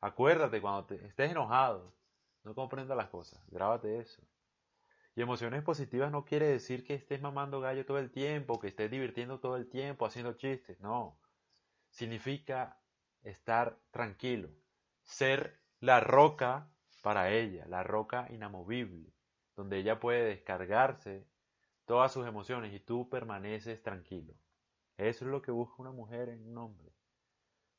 Acuérdate 0.01 0.61
cuando 0.61 0.95
estés 0.95 1.31
enojado, 1.31 1.95
no 2.43 2.55
comprendas 2.55 2.97
las 2.97 3.09
cosas, 3.09 3.41
grábate 3.51 3.99
eso. 3.99 4.23
Y 5.17 5.23
emociones 5.23 5.63
positivas 5.63 6.11
no 6.11 6.25
quiere 6.25 6.47
decir 6.47 6.85
que 6.85 6.95
estés 6.95 7.23
mamando 7.23 7.61
gallo 7.61 7.87
todo 7.87 7.99
el 7.99 8.11
tiempo, 8.11 8.59
que 8.59 8.69
estés 8.69 8.91
divirtiendo 8.91 9.41
todo 9.41 9.57
el 9.57 9.69
tiempo, 9.69 10.05
haciendo 10.05 10.35
chistes, 10.35 10.79
no. 10.81 11.19
Significa 11.89 12.79
estar 13.23 13.79
tranquilo, 13.91 14.51
ser 15.03 15.61
la 15.81 16.01
roca 16.01 16.69
para 17.03 17.31
ella, 17.31 17.65
la 17.67 17.83
roca 17.83 18.27
inamovible, 18.31 19.14
donde 19.57 19.79
ella 19.79 20.01
puede 20.01 20.25
descargarse 20.25 21.27
todas 21.85 22.13
sus 22.13 22.27
emociones 22.27 22.73
y 22.73 22.81
tú 22.81 23.09
permaneces 23.09 23.83
tranquilo. 23.83 24.35
Eso 24.97 25.25
es 25.25 25.31
lo 25.31 25.43
que 25.43 25.51
busca 25.51 25.77
una 25.79 25.91
mujer 25.91 26.29
en 26.29 26.47
un 26.49 26.59
hombre. 26.59 26.93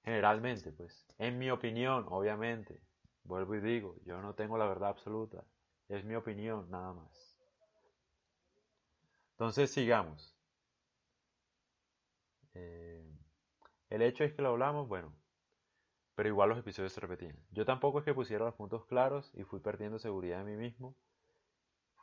Generalmente, 0.03 0.71
pues, 0.71 1.05
en 1.17 1.39
mi 1.39 1.49
opinión, 1.49 2.05
obviamente, 2.09 2.79
vuelvo 3.23 3.55
y 3.55 3.61
digo, 3.61 3.95
yo 4.05 4.21
no 4.21 4.35
tengo 4.35 4.57
la 4.57 4.67
verdad 4.67 4.89
absoluta, 4.89 5.43
es 5.89 6.03
mi 6.05 6.15
opinión 6.15 6.69
nada 6.69 6.93
más. 6.93 7.39
Entonces, 9.31 9.71
sigamos. 9.71 10.35
Eh, 12.53 13.03
el 13.89 14.01
hecho 14.01 14.23
es 14.23 14.33
que 14.33 14.41
lo 14.41 14.49
hablamos, 14.49 14.87
bueno, 14.87 15.13
pero 16.15 16.29
igual 16.29 16.49
los 16.49 16.59
episodios 16.59 16.93
se 16.93 17.01
repetían. 17.01 17.37
Yo 17.51 17.65
tampoco 17.65 17.99
es 17.99 18.05
que 18.05 18.13
pusiera 18.13 18.45
los 18.45 18.55
puntos 18.55 18.85
claros 18.85 19.31
y 19.35 19.43
fui 19.43 19.59
perdiendo 19.59 19.99
seguridad 19.99 20.41
en 20.41 20.47
mí 20.47 20.55
mismo. 20.55 20.95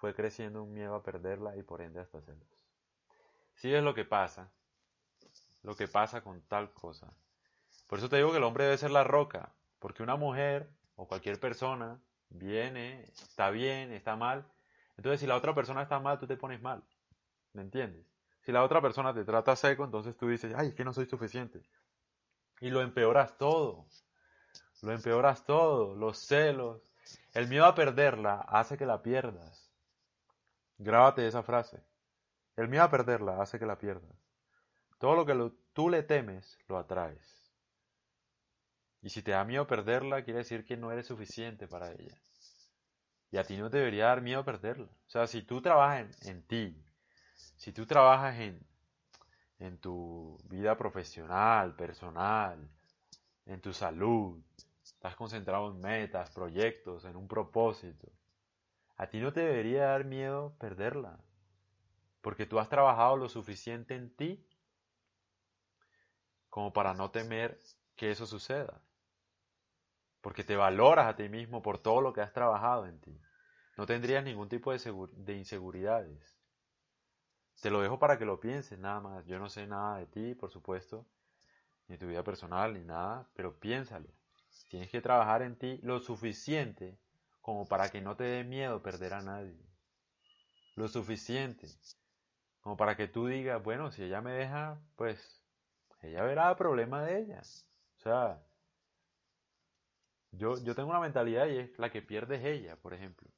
Fue 0.03 0.15
creciendo 0.15 0.65
un 0.65 0.75
miedo 0.75 0.97
a 0.97 1.03
perderla 1.05 1.57
y 1.57 1.63
por 1.63 1.81
ende 1.81 2.01
hasta 2.01 2.21
celos. 2.21 2.49
Sí 3.55 3.73
es 3.73 3.85
lo 3.85 3.95
que 3.95 4.05
pasa. 4.05 4.51
Lo 5.63 5.77
que 5.77 5.87
pasa 5.87 6.23
con 6.23 6.41
tal 6.49 6.73
cosa. 6.73 7.15
Por 7.87 8.01
eso 8.01 8.09
te 8.09 8.17
digo 8.17 8.33
que 8.33 8.39
el 8.39 8.43
hombre 8.43 8.65
debe 8.65 8.79
ser 8.79 8.91
la 8.91 9.05
roca. 9.05 9.55
Porque 9.79 10.03
una 10.03 10.17
mujer 10.17 10.69
o 10.97 11.07
cualquier 11.07 11.39
persona 11.39 12.03
viene, 12.31 13.05
está 13.05 13.51
bien, 13.51 13.93
está 13.93 14.17
mal. 14.17 14.45
Entonces 14.97 15.21
si 15.21 15.29
la 15.29 15.37
otra 15.37 15.55
persona 15.55 15.83
está 15.83 16.01
mal, 16.01 16.19
tú 16.19 16.27
te 16.27 16.37
pones 16.37 16.61
mal. 16.61 16.83
¿Me 17.53 17.63
entiendes? 17.63 18.05
Si 18.41 18.51
la 18.51 18.65
otra 18.65 18.83
persona 18.83 19.15
te 19.15 19.25
trata 19.25 19.55
seco, 19.55 19.85
entonces 19.85 20.17
tú 20.17 20.27
dices, 20.29 20.53
ay, 20.57 20.71
es 20.71 20.75
que 20.75 20.85
no 20.85 20.93
soy 20.93 21.07
suficiente. 21.07 21.63
Y 22.59 22.71
lo 22.71 22.83
empeoras 22.83 23.39
todo. 23.39 23.87
Lo 24.81 24.91
empeoras 24.91 25.47
todo. 25.47 25.95
Los 25.95 26.19
celos. 26.19 26.83
El 27.35 27.47
miedo 27.47 27.67
a 27.67 27.77
perderla 27.77 28.41
hace 28.49 28.77
que 28.77 28.85
la 28.85 29.01
pierdas. 29.01 29.62
Grábate 30.83 31.29
esa 31.29 31.45
frase. 31.45 31.81
El 32.57 32.67
miedo 32.67 32.83
a 32.83 32.91
perderla 32.91 33.41
hace 33.41 33.57
que 33.57 33.67
la 33.67 33.79
pierdas. 33.79 34.17
Todo 34.99 35.15
lo 35.15 35.25
que 35.25 35.53
tú 35.73 35.89
le 35.89 36.03
temes, 36.03 36.59
lo 36.67 36.77
atraes. 36.77 37.53
Y 39.01 39.11
si 39.11 39.23
te 39.23 39.31
da 39.31 39.45
miedo 39.45 39.65
perderla, 39.67 40.25
quiere 40.25 40.41
decir 40.41 40.65
que 40.65 40.77
no 40.77 40.91
eres 40.91 41.07
suficiente 41.07 41.69
para 41.69 41.93
ella. 41.93 42.21
Y 43.31 43.37
a 43.37 43.45
ti 43.45 43.57
no 43.57 43.71
debería 43.71 44.07
dar 44.07 44.23
miedo 44.23 44.45
perderla. 44.45 44.89
O 45.07 45.11
sea, 45.11 45.29
si 45.29 45.43
tú 45.43 45.63
trabajas 45.63 46.09
en 46.27 46.43
ti, 46.49 46.85
si 47.57 47.73
tú 47.73 47.87
trabajas 47.87 48.41
en, 48.41 48.61
en 49.61 49.79
tu 49.79 50.37
vida 50.49 50.77
profesional, 50.77 51.77
personal, 51.77 52.69
en 53.47 53.61
tu 53.61 53.73
salud, 53.73 54.43
estás 54.83 55.15
concentrado 55.15 55.71
en 55.71 55.81
metas, 55.81 56.31
proyectos, 56.33 57.05
en 57.05 57.15
un 57.15 57.29
propósito, 57.29 58.09
a 59.03 59.11
ti 59.11 59.19
no 59.19 59.33
te 59.33 59.41
debería 59.41 59.87
dar 59.87 60.05
miedo 60.05 60.55
perderla, 60.61 61.19
porque 62.21 62.47
tú 62.47 62.61
has 62.61 62.69
trabajado 62.69 63.17
lo 63.17 63.29
suficiente 63.29 63.97
en 63.97 64.15
ti 64.15 64.47
como 66.49 66.73
para 66.73 66.95
no 66.95 67.11
temer 67.11 67.61
que 67.97 68.13
eso 68.13 68.27
suceda, 68.27 68.81
porque 70.21 70.45
te 70.45 70.55
valoras 70.55 71.09
a 71.09 71.17
ti 71.17 71.29
mismo 71.29 71.63
por 71.63 71.79
todo 71.79 72.01
lo 72.01 72.13
que 72.13 72.21
has 72.21 72.33
trabajado 72.33 72.87
en 72.87 73.01
ti. 73.01 73.21
No 73.77 73.87
tendrías 73.87 74.23
ningún 74.23 74.49
tipo 74.49 74.71
de, 74.71 75.09
de 75.17 75.37
inseguridades. 75.37 76.39
Te 77.61 77.71
lo 77.71 77.81
dejo 77.81 77.99
para 77.99 78.19
que 78.19 78.25
lo 78.25 78.39
pienses 78.39 78.79
nada 78.79 79.01
más. 79.01 79.27
Yo 79.27 79.41
no 79.41 79.49
sé 79.49 79.67
nada 79.67 79.99
de 79.99 80.07
ti, 80.07 80.35
por 80.37 80.53
supuesto, 80.53 81.09
ni 81.89 81.99
tu 81.99 82.07
vida 82.07 82.23
personal, 82.23 82.73
ni 82.73 82.85
nada, 82.85 83.29
pero 83.35 83.59
piénsalo. 83.59 84.09
Tienes 84.69 84.91
que 84.91 85.01
trabajar 85.01 85.43
en 85.43 85.57
ti 85.57 85.81
lo 85.83 85.99
suficiente 85.99 87.02
como 87.43 87.69
para 87.69 87.91
que 87.91 88.01
no 88.01 88.17
te 88.17 88.25
dé 88.25 88.45
miedo 88.45 88.83
perder 88.83 89.13
a 89.15 89.23
nadie. 89.23 89.61
Lo 90.77 90.89
suficiente 90.89 91.69
como 92.63 92.77
para 92.77 92.97
que 92.97 93.09
tú 93.09 93.27
digas, 93.27 93.63
bueno, 93.63 93.91
si 93.91 94.05
ella 94.05 94.21
me 94.21 94.33
deja, 94.33 94.81
pues 94.97 95.45
ella 96.01 96.23
verá 96.23 96.51
el 96.51 96.57
problema 96.57 97.03
de 97.03 97.19
ella. 97.19 97.41
O 97.41 98.01
sea, 98.01 98.41
yo, 100.31 100.55
yo 100.63 100.75
tengo 100.77 100.91
una 100.91 101.01
mentalidad 101.01 101.49
y 101.49 101.59
es 101.59 101.79
la 101.79 101.91
que 101.91 102.03
pierde 102.03 102.37
es 102.37 102.45
ella, 102.45 102.77
por 102.77 102.95
ejemplo. 102.95 103.29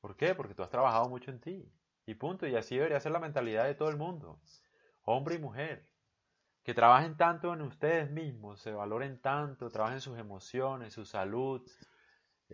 ¿Por 0.00 0.16
qué? 0.16 0.36
Porque 0.36 0.54
tú 0.54 0.62
has 0.62 0.70
trabajado 0.70 1.08
mucho 1.08 1.32
en 1.32 1.40
ti. 1.40 1.72
Y 2.06 2.14
punto. 2.14 2.46
Y 2.46 2.54
así 2.54 2.76
debería 2.76 3.00
ser 3.00 3.10
la 3.10 3.18
mentalidad 3.18 3.64
de 3.64 3.74
todo 3.74 3.88
el 3.88 3.96
mundo. 3.96 4.40
Hombre 5.02 5.34
y 5.34 5.38
mujer. 5.38 5.88
Que 6.62 6.74
trabajen 6.74 7.16
tanto 7.16 7.52
en 7.52 7.62
ustedes 7.62 8.08
mismos, 8.08 8.60
se 8.60 8.70
valoren 8.70 9.20
tanto, 9.20 9.68
trabajen 9.68 10.00
sus 10.00 10.16
emociones, 10.16 10.92
su 10.92 11.04
salud, 11.04 11.68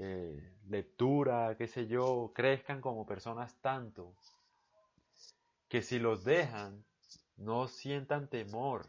eh, 0.00 0.52
lectura, 0.68 1.56
qué 1.56 1.66
sé 1.66 1.88
yo, 1.88 2.32
crezcan 2.34 2.80
como 2.80 3.04
personas 3.04 3.54
tanto. 3.60 4.14
Que 5.68 5.82
si 5.82 5.98
los 5.98 6.22
dejan, 6.24 6.84
no 7.36 7.66
sientan 7.66 8.28
temor, 8.28 8.86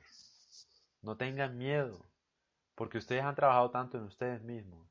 no 1.02 1.18
tengan 1.18 1.58
miedo, 1.58 2.06
porque 2.76 3.00
ustedes 3.00 3.24
han 3.24 3.36
trabajado 3.36 3.72
tanto 3.72 3.98
en 3.98 4.04
ustedes 4.04 4.44
mismos, 4.44 4.88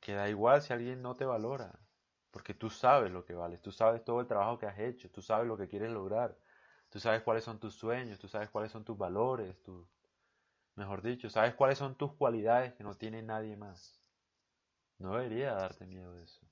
que 0.00 0.14
da 0.14 0.28
igual 0.28 0.62
si 0.62 0.72
alguien 0.72 1.02
no 1.02 1.16
te 1.16 1.24
valora, 1.24 1.78
porque 2.30 2.54
tú 2.54 2.70
sabes 2.70 3.10
lo 3.10 3.24
que 3.24 3.34
vales, 3.34 3.60
tú 3.60 3.72
sabes 3.72 4.04
todo 4.04 4.20
el 4.20 4.28
trabajo 4.28 4.58
que 4.58 4.66
has 4.66 4.78
hecho, 4.78 5.10
tú 5.10 5.22
sabes 5.22 5.48
lo 5.48 5.56
que 5.56 5.68
quieres 5.68 5.90
lograr, 5.90 6.38
tú 6.88 7.00
sabes 7.00 7.22
cuáles 7.22 7.42
son 7.42 7.58
tus 7.58 7.74
sueños, 7.74 8.20
tú 8.20 8.28
sabes 8.28 8.48
cuáles 8.48 8.70
son 8.70 8.84
tus 8.84 8.96
valores, 8.96 9.60
tu, 9.62 9.86
mejor 10.76 11.02
dicho, 11.02 11.28
sabes 11.28 11.54
cuáles 11.54 11.78
son 11.78 11.96
tus 11.96 12.12
cualidades 12.14 12.74
que 12.74 12.84
no 12.84 12.96
tiene 12.96 13.22
nadie 13.22 13.56
más. 13.56 13.99
No 15.00 15.14
debería 15.14 15.54
darte 15.54 15.86
miedo 15.86 16.14
eso. 16.18 16.46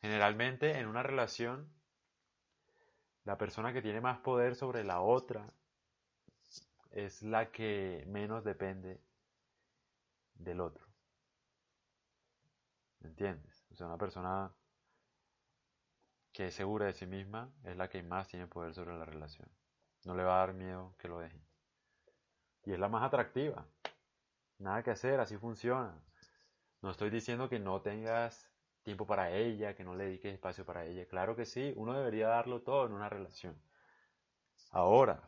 Generalmente 0.00 0.78
en 0.78 0.86
una 0.86 1.02
relación, 1.02 1.68
la 3.24 3.36
persona 3.36 3.72
que 3.72 3.82
tiene 3.82 4.00
más 4.00 4.20
poder 4.20 4.54
sobre 4.54 4.84
la 4.84 5.00
otra 5.00 5.52
es 6.92 7.22
la 7.22 7.50
que 7.50 8.04
menos 8.06 8.44
depende 8.44 9.02
del 10.34 10.60
otro. 10.60 10.86
¿Me 13.00 13.08
entiendes? 13.08 13.66
O 13.72 13.74
sea, 13.74 13.88
una 13.88 13.98
persona 13.98 14.52
que 16.32 16.46
es 16.46 16.54
segura 16.54 16.86
de 16.86 16.92
sí 16.92 17.06
misma 17.06 17.52
es 17.64 17.76
la 17.76 17.88
que 17.88 18.04
más 18.04 18.28
tiene 18.28 18.46
poder 18.46 18.72
sobre 18.72 18.96
la 18.96 19.04
relación. 19.04 19.48
No 20.04 20.14
le 20.14 20.22
va 20.22 20.36
a 20.36 20.46
dar 20.46 20.54
miedo 20.54 20.94
que 20.96 21.08
lo 21.08 21.18
dejen. 21.18 21.44
Y 22.64 22.72
es 22.72 22.78
la 22.78 22.88
más 22.88 23.02
atractiva. 23.02 23.66
Nada 24.58 24.84
que 24.84 24.92
hacer, 24.92 25.18
así 25.18 25.36
funciona. 25.36 26.00
No 26.82 26.90
estoy 26.90 27.10
diciendo 27.10 27.48
que 27.48 27.58
no 27.58 27.82
tengas 27.82 28.50
tiempo 28.82 29.06
para 29.06 29.30
ella, 29.30 29.74
que 29.74 29.84
no 29.84 29.94
le 29.94 30.04
dediques 30.04 30.32
espacio 30.32 30.64
para 30.64 30.86
ella. 30.86 31.06
Claro 31.06 31.36
que 31.36 31.44
sí, 31.44 31.72
uno 31.76 31.92
debería 31.92 32.28
darlo 32.28 32.62
todo 32.62 32.86
en 32.86 32.92
una 32.92 33.08
relación. 33.08 33.60
Ahora, 34.70 35.20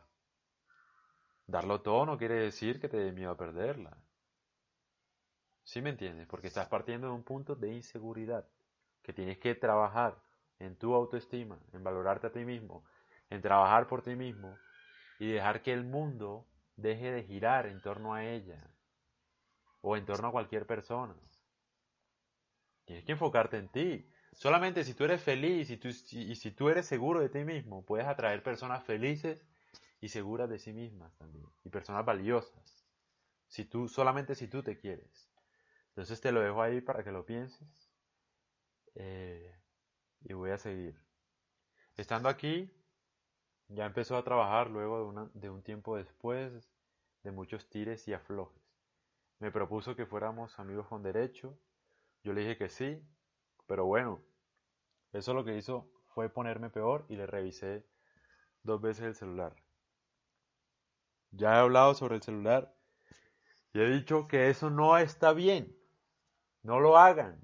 darlo 1.45 1.81
todo 1.81 2.05
no 2.05 2.17
quiere 2.17 2.35
decir 2.35 2.79
que 2.79 2.89
te 2.89 2.97
dé 2.97 3.11
miedo 3.11 3.31
a 3.31 3.37
perderla. 3.37 3.97
¿Sí 5.63 5.81
me 5.81 5.91
entiendes? 5.91 6.27
Porque 6.27 6.47
estás 6.47 6.67
partiendo 6.67 7.07
de 7.07 7.13
un 7.13 7.23
punto 7.23 7.55
de 7.55 7.73
inseguridad, 7.73 8.45
que 9.01 9.13
tienes 9.13 9.37
que 9.37 9.55
trabajar 9.55 10.17
en 10.59 10.75
tu 10.75 10.93
autoestima, 10.93 11.59
en 11.71 11.83
valorarte 11.83 12.27
a 12.27 12.31
ti 12.31 12.45
mismo, 12.45 12.83
en 13.29 13.41
trabajar 13.41 13.87
por 13.87 14.01
ti 14.01 14.15
mismo 14.15 14.57
y 15.19 15.31
dejar 15.31 15.61
que 15.61 15.73
el 15.73 15.83
mundo 15.83 16.45
deje 16.75 17.11
de 17.11 17.23
girar 17.23 17.67
en 17.67 17.81
torno 17.81 18.13
a 18.13 18.25
ella 18.25 18.71
o 19.81 19.95
en 19.97 20.05
torno 20.05 20.29
a 20.29 20.31
cualquier 20.31 20.65
persona. 20.65 21.15
Tienes 22.85 23.05
que 23.05 23.13
enfocarte 23.13 23.57
en 23.57 23.69
ti. 23.69 24.09
Solamente 24.33 24.83
si 24.83 24.93
tú 24.93 25.03
eres 25.05 25.21
feliz 25.21 25.69
y, 25.69 25.77
tú, 25.77 25.89
y 25.89 26.35
si 26.35 26.51
tú 26.51 26.69
eres 26.69 26.85
seguro 26.87 27.19
de 27.19 27.29
ti 27.29 27.43
mismo, 27.43 27.85
puedes 27.85 28.07
atraer 28.07 28.41
personas 28.43 28.83
felices 28.83 29.45
y 30.01 30.09
seguras 30.09 30.49
de 30.49 30.59
sí 30.59 30.73
mismas 30.73 31.15
también. 31.17 31.45
Y 31.63 31.69
personas 31.69 32.05
valiosas. 32.05 32.85
Si 33.47 33.65
tú, 33.65 33.87
solamente 33.87 34.35
si 34.35 34.47
tú 34.47 34.63
te 34.63 34.77
quieres. 34.79 35.29
Entonces 35.89 36.19
te 36.21 36.31
lo 36.31 36.41
dejo 36.41 36.61
ahí 36.61 36.81
para 36.81 37.03
que 37.03 37.11
lo 37.11 37.25
pienses. 37.25 37.67
Eh, 38.95 39.55
y 40.21 40.33
voy 40.33 40.51
a 40.51 40.57
seguir. 40.57 40.99
Estando 41.95 42.29
aquí, 42.29 42.71
ya 43.67 43.85
empezó 43.85 44.17
a 44.17 44.23
trabajar 44.23 44.69
luego 44.69 45.13
de, 45.13 45.39
de 45.39 45.49
un 45.49 45.61
tiempo 45.61 45.95
después, 45.97 46.73
de 47.23 47.31
muchos 47.31 47.69
tires 47.69 48.07
y 48.07 48.13
aflojes. 48.13 48.61
Me 49.39 49.51
propuso 49.51 49.95
que 49.95 50.05
fuéramos 50.05 50.59
amigos 50.59 50.87
con 50.87 51.03
derecho. 51.03 51.57
Yo 52.23 52.33
le 52.33 52.41
dije 52.41 52.57
que 52.57 52.69
sí, 52.69 53.01
pero 53.67 53.85
bueno, 53.85 54.23
eso 55.11 55.33
lo 55.33 55.43
que 55.43 55.57
hizo 55.57 55.89
fue 56.13 56.29
ponerme 56.29 56.69
peor 56.69 57.05
y 57.09 57.15
le 57.15 57.27
revisé 57.27 57.85
dos 58.63 58.81
veces 58.81 59.05
el 59.05 59.15
celular. 59.15 59.55
Ya 61.31 61.55
he 61.55 61.57
hablado 61.59 61.95
sobre 61.95 62.15
el 62.15 62.21
celular 62.21 62.73
y 63.73 63.81
he 63.81 63.89
dicho 63.89 64.27
que 64.27 64.49
eso 64.49 64.69
no 64.69 64.97
está 64.97 65.33
bien. 65.33 65.75
No 66.61 66.79
lo 66.79 66.97
hagan. 66.97 67.43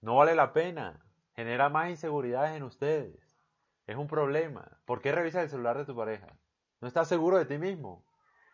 No 0.00 0.16
vale 0.16 0.34
la 0.34 0.52
pena. 0.52 1.04
Genera 1.34 1.68
más 1.68 1.90
inseguridades 1.90 2.56
en 2.56 2.62
ustedes. 2.62 3.38
Es 3.86 3.96
un 3.96 4.06
problema. 4.06 4.78
¿Por 4.84 5.00
qué 5.00 5.10
revisas 5.12 5.44
el 5.44 5.50
celular 5.50 5.78
de 5.78 5.86
tu 5.86 5.96
pareja? 5.96 6.36
No 6.80 6.88
estás 6.88 7.08
seguro 7.08 7.38
de 7.38 7.46
ti 7.46 7.58
mismo. 7.58 8.04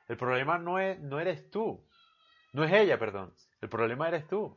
El 0.09 0.17
problema 0.17 0.59
no, 0.59 0.79
es, 0.79 1.01
no 1.01 1.19
eres 1.19 1.51
tú. 1.51 1.85
No 2.53 2.65
es 2.65 2.73
ella, 2.73 2.99
perdón. 2.99 3.35
El 3.61 3.69
problema 3.69 4.09
eres 4.09 4.27
tú. 4.29 4.57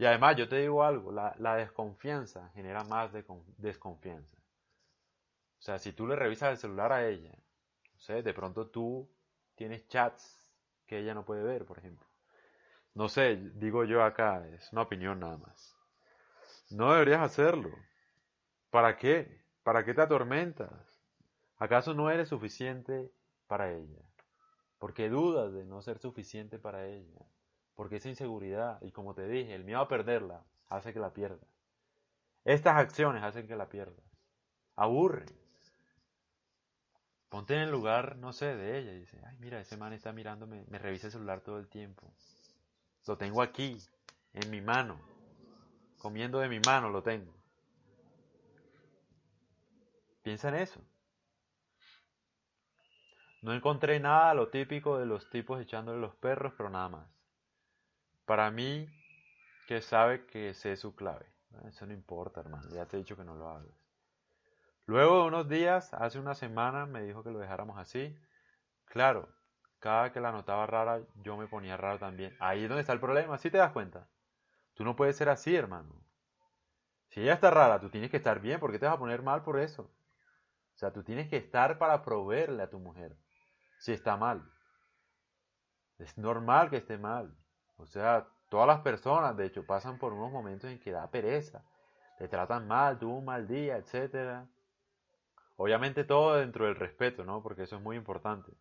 Y 0.00 0.06
además, 0.06 0.34
yo 0.34 0.48
te 0.48 0.56
digo 0.56 0.82
algo, 0.82 1.12
la, 1.12 1.56
desconfianza 1.56 2.48
genera 2.54 2.84
más 2.84 3.12
de, 3.12 3.22
desconfianza. 3.58 4.38
O 5.58 5.62
sea, 5.62 5.78
si 5.78 5.92
tú 5.92 6.06
le 6.06 6.16
revisas 6.16 6.52
el 6.52 6.56
celular 6.56 6.90
a 6.90 7.06
ella, 7.06 7.34
sé, 7.98 8.22
de 8.22 8.32
pronto 8.32 8.68
tú 8.68 9.10
tienes 9.56 9.86
chats 9.88 10.50
que 10.86 11.00
ella 11.00 11.12
no 11.12 11.26
puede 11.26 11.42
ver, 11.42 11.66
por 11.66 11.76
ejemplo. 11.76 12.08
No 12.94 13.10
sé, 13.10 13.36
digo 13.56 13.84
yo 13.84 14.02
acá, 14.02 14.48
es 14.48 14.72
una 14.72 14.80
opinión 14.80 15.20
nada 15.20 15.36
más. 15.36 15.76
No 16.70 16.94
deberías 16.94 17.20
hacerlo. 17.20 17.68
¿Para 18.70 18.96
qué? 18.96 19.44
¿Para 19.62 19.84
qué 19.84 19.92
te 19.92 20.00
atormentas? 20.00 21.04
¿Acaso 21.58 21.92
no 21.92 22.10
eres 22.10 22.28
suficiente 22.30 23.12
para 23.46 23.70
ella? 23.70 24.00
Porque 24.78 25.10
dudas 25.10 25.52
de 25.52 25.66
no 25.66 25.82
ser 25.82 25.98
suficiente 25.98 26.58
para 26.58 26.86
ella. 26.86 27.20
Porque 27.80 27.96
esa 27.96 28.10
inseguridad, 28.10 28.78
y 28.82 28.92
como 28.92 29.14
te 29.14 29.26
dije, 29.26 29.54
el 29.54 29.64
miedo 29.64 29.80
a 29.80 29.88
perderla 29.88 30.44
hace 30.68 30.92
que 30.92 31.00
la 31.00 31.14
pierdas. 31.14 31.48
Estas 32.44 32.76
acciones 32.76 33.22
hacen 33.22 33.46
que 33.46 33.56
la 33.56 33.70
pierdas. 33.70 34.04
Aburre. 34.76 35.24
Ponte 37.30 37.54
en 37.54 37.62
el 37.62 37.70
lugar, 37.70 38.16
no 38.16 38.34
sé, 38.34 38.54
de 38.54 38.78
ella 38.78 38.92
y 38.92 38.98
dice, 38.98 39.18
ay, 39.24 39.34
mira, 39.40 39.58
ese 39.58 39.78
man 39.78 39.94
está 39.94 40.12
mirándome, 40.12 40.66
me 40.68 40.78
revisa 40.78 41.06
el 41.06 41.14
celular 41.14 41.40
todo 41.40 41.58
el 41.58 41.68
tiempo. 41.68 42.12
Lo 43.06 43.16
tengo 43.16 43.40
aquí, 43.40 43.78
en 44.34 44.50
mi 44.50 44.60
mano. 44.60 45.00
Comiendo 45.96 46.38
de 46.40 46.50
mi 46.50 46.60
mano 46.60 46.90
lo 46.90 47.02
tengo. 47.02 47.32
Piensa 50.22 50.50
en 50.50 50.56
eso. 50.56 50.82
No 53.40 53.54
encontré 53.54 53.98
nada 54.00 54.34
lo 54.34 54.50
típico 54.50 54.98
de 54.98 55.06
los 55.06 55.30
tipos 55.30 55.58
echándole 55.62 55.98
los 55.98 56.14
perros, 56.16 56.52
pero 56.58 56.68
nada 56.68 56.90
más. 56.90 57.19
Para 58.30 58.48
mí, 58.52 58.88
que 59.66 59.82
sabe 59.82 60.24
que 60.26 60.54
sé 60.54 60.76
su 60.76 60.94
clave. 60.94 61.26
Eso 61.66 61.84
no 61.84 61.92
importa, 61.92 62.40
hermano. 62.40 62.68
Ya 62.68 62.86
te 62.86 62.96
he 62.96 63.00
dicho 63.00 63.16
que 63.16 63.24
no 63.24 63.34
lo 63.34 63.48
hagas. 63.48 63.66
Luego 64.86 65.22
de 65.22 65.26
unos 65.26 65.48
días, 65.48 65.92
hace 65.94 66.20
una 66.20 66.36
semana, 66.36 66.86
me 66.86 67.02
dijo 67.02 67.24
que 67.24 67.32
lo 67.32 67.40
dejáramos 67.40 67.76
así. 67.76 68.16
Claro, 68.84 69.28
cada 69.80 70.12
que 70.12 70.20
la 70.20 70.30
notaba 70.30 70.64
rara, 70.64 71.00
yo 71.24 71.36
me 71.36 71.48
ponía 71.48 71.76
raro 71.76 71.98
también. 71.98 72.36
Ahí 72.38 72.62
es 72.62 72.68
donde 72.68 72.82
está 72.82 72.92
el 72.92 73.00
problema, 73.00 73.36
¿sí 73.36 73.50
te 73.50 73.58
das 73.58 73.72
cuenta? 73.72 74.06
Tú 74.74 74.84
no 74.84 74.94
puedes 74.94 75.16
ser 75.16 75.28
así, 75.28 75.56
hermano. 75.56 75.92
Si 77.08 77.22
ella 77.22 77.34
está 77.34 77.50
rara, 77.50 77.80
tú 77.80 77.90
tienes 77.90 78.12
que 78.12 78.18
estar 78.18 78.38
bien, 78.38 78.60
¿por 78.60 78.70
qué 78.70 78.78
te 78.78 78.86
vas 78.86 78.94
a 78.94 79.00
poner 79.00 79.22
mal 79.22 79.42
por 79.42 79.58
eso? 79.58 79.90
O 80.72 80.78
sea, 80.78 80.92
tú 80.92 81.02
tienes 81.02 81.28
que 81.28 81.38
estar 81.38 81.78
para 81.78 82.00
proveerle 82.02 82.62
a 82.62 82.70
tu 82.70 82.78
mujer 82.78 83.16
si 83.80 83.92
está 83.92 84.16
mal. 84.16 84.48
Es 85.98 86.16
normal 86.16 86.70
que 86.70 86.76
esté 86.76 86.96
mal. 86.96 87.36
O 87.80 87.86
sea, 87.86 88.28
todas 88.48 88.66
las 88.66 88.80
personas, 88.80 89.36
de 89.36 89.46
hecho, 89.46 89.66
pasan 89.66 89.98
por 89.98 90.12
unos 90.12 90.30
momentos 90.30 90.70
en 90.70 90.78
que 90.78 90.92
da 90.92 91.10
pereza. 91.10 91.62
Te 92.18 92.28
tratan 92.28 92.68
mal, 92.68 92.98
tuvo 92.98 93.18
un 93.18 93.24
mal 93.24 93.46
día, 93.48 93.76
etc. 93.78 94.46
Obviamente 95.56 96.04
todo 96.04 96.36
dentro 96.36 96.66
del 96.66 96.76
respeto, 96.76 97.24
¿no? 97.24 97.42
Porque 97.42 97.62
eso 97.62 97.76
es 97.76 97.82
muy 97.82 97.96
importante. 97.96 98.52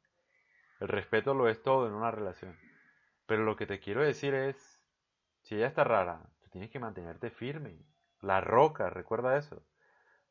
El 0.79 0.87
respeto 0.87 1.33
lo 1.33 1.49
es 1.49 1.61
todo 1.61 1.87
en 1.87 1.93
una 1.93 2.11
relación. 2.11 2.57
Pero 3.25 3.43
lo 3.43 3.55
que 3.55 3.67
te 3.67 3.79
quiero 3.79 4.01
decir 4.01 4.33
es, 4.33 4.79
si 5.41 5.55
ella 5.55 5.67
está 5.67 5.83
rara, 5.83 6.21
tú 6.41 6.49
tienes 6.49 6.69
que 6.71 6.79
mantenerte 6.79 7.29
firme. 7.29 7.77
La 8.21 8.41
roca, 8.41 8.89
recuerda 8.89 9.37
eso. 9.37 9.61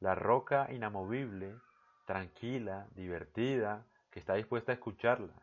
La 0.00 0.14
roca 0.14 0.68
inamovible, 0.70 1.54
tranquila, 2.06 2.86
divertida, 2.92 3.86
que 4.10 4.20
está 4.20 4.34
dispuesta 4.34 4.72
a 4.72 4.76
escucharla. 4.76 5.34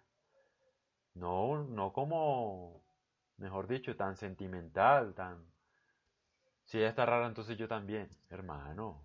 No, 1.13 1.63
no 1.63 1.93
como, 1.93 2.84
mejor 3.37 3.67
dicho, 3.67 3.95
tan 3.95 4.15
sentimental, 4.17 5.13
tan... 5.13 5.45
Si 6.65 6.77
ella 6.77 6.89
está 6.89 7.05
rara, 7.05 7.27
entonces 7.27 7.57
yo 7.57 7.67
también. 7.67 8.09
Hermano, 8.29 9.01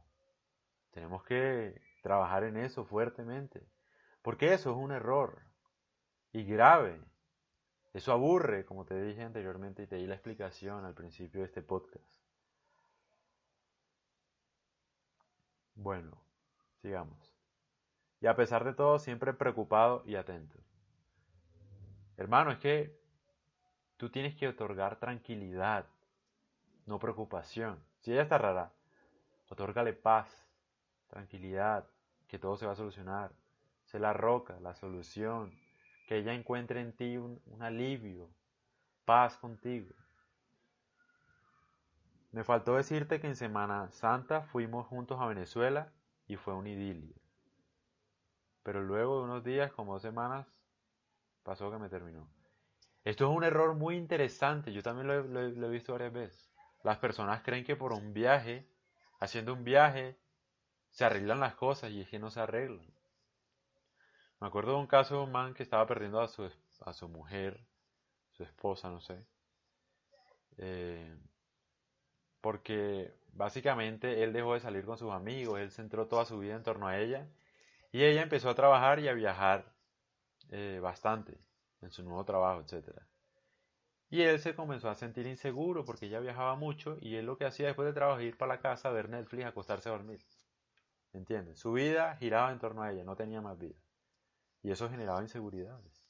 tenemos 0.90 1.22
que 1.24 1.80
trabajar 2.02 2.44
en 2.44 2.56
eso 2.56 2.84
fuertemente. 2.84 3.66
Porque 4.22 4.54
eso 4.54 4.70
es 4.70 4.76
un 4.76 4.92
error. 4.92 5.42
Y 6.32 6.44
grave. 6.44 7.00
Eso 7.92 8.12
aburre, 8.12 8.64
como 8.64 8.84
te 8.84 9.00
dije 9.02 9.22
anteriormente 9.22 9.82
y 9.82 9.86
te 9.86 9.96
di 9.96 10.06
la 10.06 10.14
explicación 10.14 10.84
al 10.84 10.94
principio 10.94 11.40
de 11.40 11.46
este 11.46 11.62
podcast. 11.62 12.04
Bueno, 15.74 16.22
sigamos 16.82 17.30
y 18.20 18.26
a 18.26 18.36
pesar 18.36 18.64
de 18.64 18.74
todo 18.74 18.98
siempre 18.98 19.32
preocupado 19.32 20.02
y 20.04 20.16
atento. 20.16 20.58
Hermano, 22.16 22.50
es 22.52 22.58
que 22.58 22.99
tú 24.00 24.08
tienes 24.08 24.34
que 24.34 24.48
otorgar 24.48 24.96
tranquilidad, 24.96 25.84
no 26.86 26.98
preocupación. 26.98 27.78
Si 27.98 28.10
ella 28.10 28.22
está 28.22 28.38
rara, 28.38 28.72
otórgale 29.50 29.92
paz, 29.92 30.26
tranquilidad, 31.08 31.84
que 32.26 32.38
todo 32.38 32.56
se 32.56 32.64
va 32.64 32.72
a 32.72 32.76
solucionar. 32.76 33.30
Se 33.84 33.98
la 33.98 34.14
roca, 34.14 34.58
la 34.60 34.74
solución, 34.74 35.52
que 36.08 36.16
ella 36.16 36.32
encuentre 36.32 36.80
en 36.80 36.96
ti 36.96 37.18
un, 37.18 37.42
un 37.44 37.62
alivio, 37.62 38.30
paz 39.04 39.36
contigo. 39.36 39.94
Me 42.32 42.42
faltó 42.42 42.76
decirte 42.76 43.20
que 43.20 43.26
en 43.26 43.36
Semana 43.36 43.90
Santa 43.90 44.40
fuimos 44.40 44.86
juntos 44.86 45.20
a 45.20 45.26
Venezuela 45.26 45.92
y 46.26 46.36
fue 46.36 46.54
un 46.54 46.66
idilio. 46.66 47.16
Pero 48.62 48.80
luego 48.80 49.18
de 49.18 49.24
unos 49.24 49.44
días, 49.44 49.70
como 49.72 49.92
dos 49.92 50.00
semanas, 50.00 50.46
pasó 51.42 51.70
que 51.70 51.76
me 51.76 51.90
terminó. 51.90 52.39
Esto 53.04 53.30
es 53.30 53.36
un 53.36 53.44
error 53.44 53.74
muy 53.74 53.96
interesante, 53.96 54.72
yo 54.72 54.82
también 54.82 55.06
lo 55.06 55.40
he, 55.40 55.70
visto 55.70 55.92
varias 55.92 56.12
veces. 56.12 56.52
Las 56.82 56.98
personas 56.98 57.42
creen 57.42 57.64
que 57.64 57.76
por 57.76 57.92
un 57.92 58.12
viaje, 58.12 58.68
haciendo 59.20 59.54
un 59.54 59.64
viaje, 59.64 60.18
se 60.90 61.04
arreglan 61.04 61.40
las 61.40 61.54
cosas 61.54 61.90
y 61.90 62.02
es 62.02 62.08
que 62.08 62.18
no 62.18 62.30
se 62.30 62.40
arreglan. 62.40 62.86
Me 64.38 64.48
acuerdo 64.48 64.72
de 64.72 64.78
un 64.78 64.86
caso 64.86 65.16
de 65.16 65.22
un 65.22 65.32
man 65.32 65.54
que 65.54 65.62
estaba 65.62 65.86
perdiendo 65.86 66.20
a 66.20 66.28
su, 66.28 66.50
a 66.80 66.92
su 66.92 67.08
mujer, 67.08 67.66
su 68.32 68.42
esposa, 68.42 68.90
no 68.90 69.00
sé. 69.00 69.24
Eh, 70.58 71.18
porque 72.42 73.14
básicamente 73.32 74.22
él 74.22 74.32
dejó 74.32 74.54
de 74.54 74.60
salir 74.60 74.84
con 74.84 74.98
sus 74.98 75.12
amigos, 75.12 75.58
él 75.58 75.70
centró 75.70 76.06
toda 76.06 76.26
su 76.26 76.38
vida 76.38 76.54
en 76.56 76.62
torno 76.62 76.86
a 76.86 76.98
ella 76.98 77.28
y 77.92 78.04
ella 78.04 78.22
empezó 78.22 78.50
a 78.50 78.54
trabajar 78.54 78.98
y 78.98 79.08
a 79.08 79.14
viajar 79.14 79.72
eh, 80.50 80.80
bastante 80.82 81.38
en 81.82 81.90
su 81.90 82.02
nuevo 82.02 82.24
trabajo, 82.24 82.60
etc. 82.60 82.90
Y 84.08 84.22
él 84.22 84.40
se 84.40 84.54
comenzó 84.54 84.88
a 84.88 84.94
sentir 84.94 85.26
inseguro 85.26 85.84
porque 85.84 86.06
ella 86.06 86.20
viajaba 86.20 86.56
mucho 86.56 86.96
y 87.00 87.16
él 87.16 87.26
lo 87.26 87.38
que 87.38 87.44
hacía 87.44 87.66
después 87.66 87.86
de 87.86 87.92
trabajar 87.92 88.22
ir 88.22 88.36
para 88.36 88.54
la 88.54 88.60
casa, 88.60 88.90
ver 88.90 89.08
Netflix, 89.08 89.44
acostarse 89.44 89.88
a 89.88 89.92
dormir. 89.92 90.24
¿Entiendes? 91.12 91.58
Su 91.58 91.72
vida 91.72 92.16
giraba 92.16 92.52
en 92.52 92.58
torno 92.58 92.82
a 92.82 92.92
ella, 92.92 93.04
no 93.04 93.16
tenía 93.16 93.40
más 93.40 93.58
vida. 93.58 93.78
Y 94.62 94.70
eso 94.70 94.88
generaba 94.88 95.22
inseguridades. 95.22 96.08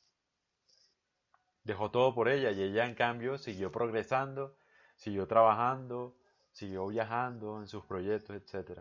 Dejó 1.63 1.91
todo 1.91 2.15
por 2.15 2.29
ella 2.29 2.51
y 2.51 2.63
ella 2.63 2.87
en 2.87 2.95
cambio 2.95 3.39
siguió 3.39 3.71
progresando, 3.71 4.57
siguió 4.97 5.27
trabajando, 5.27 6.17
siguió 6.53 6.87
viajando 6.87 7.61
en 7.61 7.69
sus 7.69 7.85
proyectos, 7.85 8.37
etc. 8.37 8.81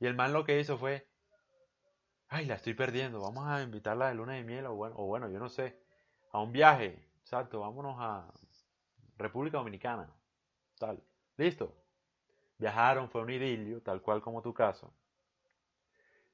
Y 0.00 0.06
el 0.06 0.14
man 0.14 0.32
lo 0.32 0.44
que 0.44 0.58
hizo 0.58 0.78
fue 0.78 1.06
ay, 2.28 2.46
la 2.46 2.54
estoy 2.54 2.74
perdiendo, 2.74 3.20
vamos 3.20 3.46
a 3.46 3.62
invitarla 3.62 4.08
de 4.08 4.14
luna 4.14 4.34
de 4.34 4.44
miel 4.44 4.66
o 4.66 4.74
bueno, 4.74 5.30
yo 5.30 5.38
no 5.38 5.48
sé, 5.48 5.78
a 6.32 6.40
un 6.40 6.52
viaje, 6.52 6.98
exacto, 7.20 7.60
vámonos 7.60 7.96
a 7.98 8.32
República 9.16 9.58
Dominicana, 9.58 10.08
tal, 10.78 11.02
listo. 11.36 11.74
Viajaron, 12.58 13.08
fue 13.08 13.22
un 13.22 13.30
idilio, 13.30 13.80
tal 13.82 14.02
cual 14.02 14.20
como 14.20 14.42
tu 14.42 14.52
caso. 14.52 14.92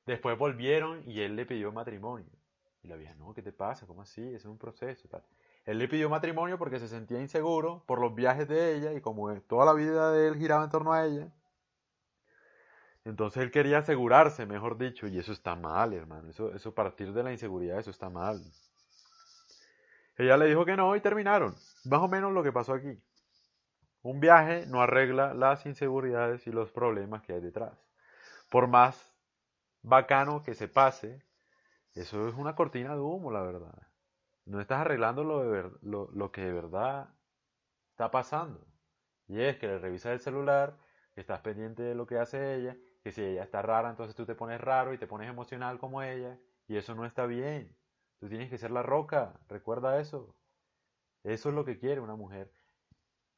Después 0.07 0.39
volvieron 0.39 1.03
y 1.07 1.21
él 1.21 1.37
le 1.37 1.47
pidió 1.47 1.71
matrimonio. 1.73 2.31
Y 2.83 2.89
la 2.89 2.97
vieja, 2.97 3.15
no, 3.15 3.33
¿qué 3.35 3.43
te 3.43 3.53
pasa? 3.53 3.87
¿Cómo 3.87 4.03
así? 4.03 4.23
Es 4.35 4.45
un 4.45 4.59
proceso. 4.59 5.09
Tal. 5.09 5.23
Él 5.65 5.79
le 5.79 5.89
pidió 5.89 6.11
matrimonio 6.11 6.59
porque 6.59 6.79
se 6.79 6.89
sentía 6.89 7.21
inseguro 7.21 7.83
por 7.87 8.01
los 8.01 8.15
viajes 8.15 8.47
de 8.49 8.77
ella 8.77 8.93
y 8.93 9.01
como 9.01 9.35
toda 9.43 9.65
la 9.65 9.73
vida 9.73 10.13
de 10.13 10.29
él 10.29 10.37
giraba 10.37 10.65
en 10.65 10.71
torno 10.71 10.93
a 10.93 11.07
ella. 11.07 11.33
Entonces 13.05 13.43
él 13.43 13.51
quería 13.51 13.79
asegurarse, 13.79 14.47
mejor 14.47 14.79
dicho, 14.79 15.07
y 15.07 15.19
eso 15.19 15.33
está 15.33 15.57
mal, 15.57 15.93
hermano. 15.93 16.29
Eso, 16.31 16.55
eso 16.55 16.75
partir 16.75 17.13
de 17.13 17.23
la 17.23 17.33
inseguridad, 17.33 17.79
eso 17.79 17.91
está 17.91 18.09
mal. 18.09 18.43
Ella 20.17 20.37
le 20.37 20.47
dijo 20.47 20.65
que 20.65 20.77
no 20.77 20.97
y 20.97 21.01
terminaron. 21.01 21.55
Más 21.85 22.01
o 22.01 22.09
menos 22.09 22.33
lo 22.33 22.43
que 22.43 22.53
pasó 22.53 22.73
aquí. 22.75 23.01
Un 24.03 24.21
viaje 24.21 24.67
no 24.67 24.81
arregla 24.83 25.35
las 25.35 25.67
inseguridades 25.67 26.47
y 26.47 26.53
los 26.53 26.71
problemas 26.71 27.23
que 27.23 27.33
hay 27.33 27.41
detrás. 27.41 27.77
Por 28.51 28.69
más 28.69 29.13
bacano 29.83 30.43
que 30.43 30.55
se 30.55 30.69
pase, 30.69 31.25
eso 31.95 32.29
es 32.29 32.35
una 32.35 32.55
cortina 32.57 32.95
de 32.95 33.01
humo, 33.01 33.33
la 33.33 33.43
verdad. 33.43 33.75
No 34.47 34.61
estás 34.61 34.81
arreglando 34.81 35.25
lo, 35.25 35.51
de 35.51 35.71
lo, 35.83 36.11
lo 36.13 36.33
que 36.33 36.43
de 36.43 36.53
verdad 36.53 37.09
está 37.91 38.11
pasando. 38.11 38.67
Y 39.29 39.41
es 39.41 39.57
que 39.59 39.67
le 39.69 39.79
revisas 39.79 40.13
el 40.13 40.21
celular, 40.21 40.77
que 41.15 41.21
estás 41.23 41.41
pendiente 41.41 41.83
de 41.83 41.95
lo 41.95 42.07
que 42.07 42.19
hace 42.19 42.57
ella, 42.57 42.77
que 43.03 43.13
si 43.13 43.23
ella 43.23 43.45
está 43.45 43.63
rara, 43.63 43.91
entonces 43.91 44.17
tú 44.17 44.27
te 44.27 44.35
pones 44.35 44.61
raro 44.61 44.95
y 44.95 44.99
te 44.99 45.07
pones 45.07 45.29
emocional 45.31 45.79
como 45.79 46.03
ella, 46.03 46.39
y 46.69 46.77
eso 46.77 46.95
no 46.95 47.07
está 47.07 47.27
bien. 47.27 47.77
Tú 48.25 48.31
tienes 48.31 48.49
que 48.49 48.57
ser 48.57 48.71
la 48.71 48.83
roca, 48.83 49.39
recuerda 49.51 50.01
eso. 50.01 50.35
Eso 51.25 51.51
es 51.51 51.55
lo 51.55 51.67
que 51.67 51.79
quiere 51.79 52.01
una 52.01 52.17
mujer. 52.17 52.51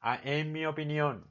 Ah, 0.01 0.21
en 0.23 0.53
mi 0.53 0.65
opinión, 0.65 1.27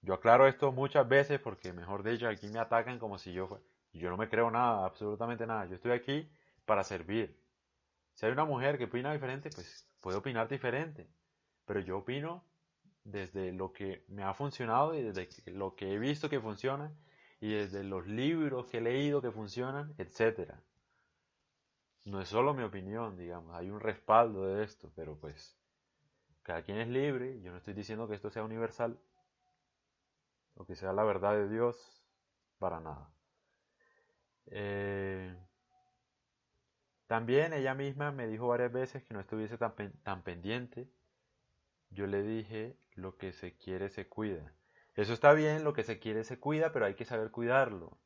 yo 0.00 0.14
aclaro 0.14 0.46
esto 0.46 0.72
muchas 0.72 1.06
veces 1.06 1.38
porque, 1.38 1.74
mejor 1.74 2.02
dicho, 2.02 2.26
aquí 2.26 2.48
me 2.48 2.58
atacan 2.58 2.98
como 2.98 3.18
si 3.18 3.34
yo 3.34 3.46
fuera. 3.46 3.62
Yo 3.92 4.08
no 4.08 4.16
me 4.16 4.30
creo 4.30 4.50
nada, 4.50 4.86
absolutamente 4.86 5.46
nada. 5.46 5.66
Yo 5.66 5.74
estoy 5.74 5.92
aquí 5.92 6.32
para 6.64 6.82
servir. 6.82 7.38
Si 8.14 8.24
hay 8.24 8.32
una 8.32 8.46
mujer 8.46 8.78
que 8.78 8.84
opina 8.84 9.12
diferente, 9.12 9.50
pues 9.54 9.86
puede 10.00 10.16
opinar 10.16 10.48
diferente. 10.48 11.10
Pero 11.66 11.80
yo 11.80 11.98
opino 11.98 12.42
desde 13.04 13.52
lo 13.52 13.74
que 13.74 14.06
me 14.08 14.22
ha 14.22 14.32
funcionado 14.32 14.94
y 14.94 15.02
desde 15.02 15.28
lo 15.52 15.76
que 15.76 15.92
he 15.92 15.98
visto 15.98 16.30
que 16.30 16.40
funciona 16.40 16.90
y 17.38 17.52
desde 17.52 17.84
los 17.84 18.06
libros 18.06 18.64
que 18.64 18.78
he 18.78 18.80
leído 18.80 19.20
que 19.20 19.30
funcionan, 19.30 19.94
etc. 19.98 20.54
No 22.10 22.20
es 22.20 22.28
solo 22.28 22.54
mi 22.54 22.64
opinión, 22.64 23.16
digamos, 23.16 23.54
hay 23.54 23.70
un 23.70 23.78
respaldo 23.78 24.44
de 24.44 24.64
esto, 24.64 24.90
pero 24.96 25.16
pues 25.16 25.56
cada 26.42 26.62
quien 26.62 26.78
es 26.78 26.88
libre, 26.88 27.40
yo 27.40 27.52
no 27.52 27.58
estoy 27.58 27.72
diciendo 27.72 28.08
que 28.08 28.16
esto 28.16 28.30
sea 28.30 28.42
universal 28.42 28.98
o 30.56 30.66
que 30.66 30.74
sea 30.74 30.92
la 30.92 31.04
verdad 31.04 31.34
de 31.34 31.48
Dios, 31.48 32.02
para 32.58 32.80
nada. 32.80 33.12
Eh, 34.46 35.36
también 37.06 37.52
ella 37.52 37.76
misma 37.76 38.10
me 38.10 38.26
dijo 38.26 38.48
varias 38.48 38.72
veces 38.72 39.04
que 39.04 39.14
no 39.14 39.20
estuviese 39.20 39.56
tan, 39.56 39.76
tan 40.02 40.24
pendiente. 40.24 40.90
Yo 41.90 42.08
le 42.08 42.24
dije, 42.24 42.76
lo 42.96 43.18
que 43.18 43.32
se 43.32 43.56
quiere 43.56 43.88
se 43.88 44.08
cuida. 44.08 44.52
Eso 44.96 45.12
está 45.12 45.32
bien, 45.32 45.62
lo 45.62 45.74
que 45.74 45.84
se 45.84 46.00
quiere 46.00 46.24
se 46.24 46.40
cuida, 46.40 46.72
pero 46.72 46.86
hay 46.86 46.94
que 46.94 47.04
saber 47.04 47.30
cuidarlo. 47.30 47.96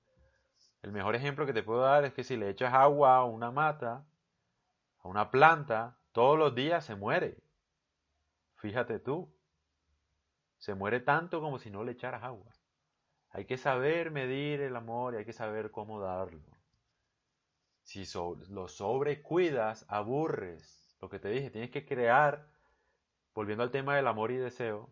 El 0.84 0.92
mejor 0.92 1.16
ejemplo 1.16 1.46
que 1.46 1.54
te 1.54 1.62
puedo 1.62 1.80
dar 1.80 2.04
es 2.04 2.12
que 2.12 2.24
si 2.24 2.36
le 2.36 2.50
echas 2.50 2.74
agua 2.74 3.16
a 3.16 3.24
una 3.24 3.50
mata, 3.50 4.04
a 4.98 5.08
una 5.08 5.30
planta, 5.30 5.96
todos 6.12 6.38
los 6.38 6.54
días 6.54 6.84
se 6.84 6.94
muere. 6.94 7.38
Fíjate 8.56 8.98
tú. 8.98 9.34
Se 10.58 10.74
muere 10.74 11.00
tanto 11.00 11.40
como 11.40 11.58
si 11.58 11.70
no 11.70 11.84
le 11.84 11.92
echaras 11.92 12.22
agua. 12.22 12.52
Hay 13.30 13.46
que 13.46 13.56
saber 13.56 14.10
medir 14.10 14.60
el 14.60 14.76
amor 14.76 15.14
y 15.14 15.16
hay 15.16 15.24
que 15.24 15.32
saber 15.32 15.70
cómo 15.70 16.00
darlo. 16.00 16.44
Si 17.80 18.04
lo 18.50 18.68
sobrecuidas, 18.68 19.86
aburres. 19.88 20.98
Lo 21.00 21.08
que 21.08 21.18
te 21.18 21.30
dije, 21.30 21.48
tienes 21.48 21.70
que 21.70 21.86
crear, 21.86 22.46
volviendo 23.34 23.64
al 23.64 23.70
tema 23.70 23.96
del 23.96 24.06
amor 24.06 24.32
y 24.32 24.36
deseo, 24.36 24.90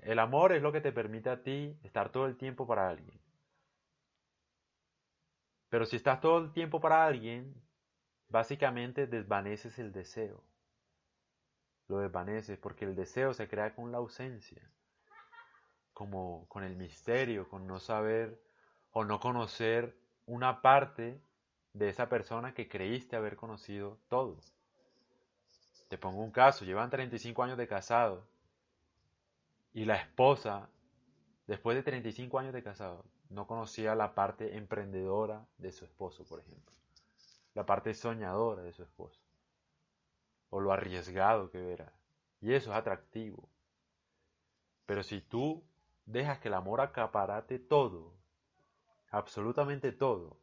el 0.00 0.18
amor 0.18 0.50
es 0.50 0.62
lo 0.62 0.72
que 0.72 0.80
te 0.80 0.90
permite 0.90 1.30
a 1.30 1.44
ti 1.44 1.78
estar 1.84 2.10
todo 2.10 2.26
el 2.26 2.36
tiempo 2.36 2.66
para 2.66 2.88
alguien. 2.88 3.27
Pero 5.68 5.86
si 5.86 5.96
estás 5.96 6.20
todo 6.20 6.38
el 6.38 6.52
tiempo 6.52 6.80
para 6.80 7.04
alguien, 7.04 7.54
básicamente 8.28 9.06
desvaneces 9.06 9.78
el 9.78 9.92
deseo 9.92 10.42
lo 11.88 11.98
desvaneces, 11.98 12.58
porque 12.58 12.84
el 12.84 12.94
deseo 12.94 13.34
se 13.34 13.48
crea 13.48 13.74
con 13.74 13.90
la 13.90 13.98
ausencia, 13.98 14.62
como 15.94 16.46
con 16.48 16.62
el 16.62 16.76
misterio, 16.76 17.48
con 17.48 17.66
no 17.66 17.80
saber 17.80 18.40
o 18.92 19.04
no 19.04 19.18
conocer 19.18 19.96
una 20.26 20.60
parte 20.60 21.20
de 21.72 21.88
esa 21.88 22.08
persona 22.08 22.52
que 22.52 22.68
creíste 22.68 23.16
haber 23.16 23.36
conocido 23.36 23.98
todo. 24.08 24.38
Te 25.88 25.96
pongo 25.96 26.22
un 26.22 26.30
caso, 26.30 26.66
llevan 26.66 26.90
35 26.90 27.42
años 27.42 27.56
de 27.56 27.66
casado 27.66 28.26
y 29.72 29.86
la 29.86 29.96
esposa, 29.96 30.68
después 31.46 31.74
de 31.74 31.82
35 31.82 32.38
años 32.38 32.52
de 32.52 32.62
casado, 32.62 33.04
no 33.30 33.46
conocía 33.46 33.94
la 33.94 34.14
parte 34.14 34.56
emprendedora 34.56 35.46
de 35.58 35.72
su 35.72 35.84
esposo, 35.84 36.24
por 36.24 36.40
ejemplo, 36.40 36.74
la 37.54 37.66
parte 37.66 37.94
soñadora 37.94 38.62
de 38.62 38.72
su 38.72 38.82
esposo 38.82 39.20
o 40.50 40.60
lo 40.60 40.72
arriesgado 40.72 41.50
que 41.50 41.60
verá. 41.60 41.92
Y 42.40 42.52
eso 42.52 42.70
es 42.70 42.76
atractivo. 42.76 43.48
Pero 44.86 45.02
si 45.02 45.20
tú 45.20 45.62
dejas 46.06 46.38
que 46.38 46.48
el 46.48 46.54
amor 46.54 46.80
acaparate 46.80 47.58
todo, 47.58 48.14
absolutamente 49.10 49.92
todo, 49.92 50.38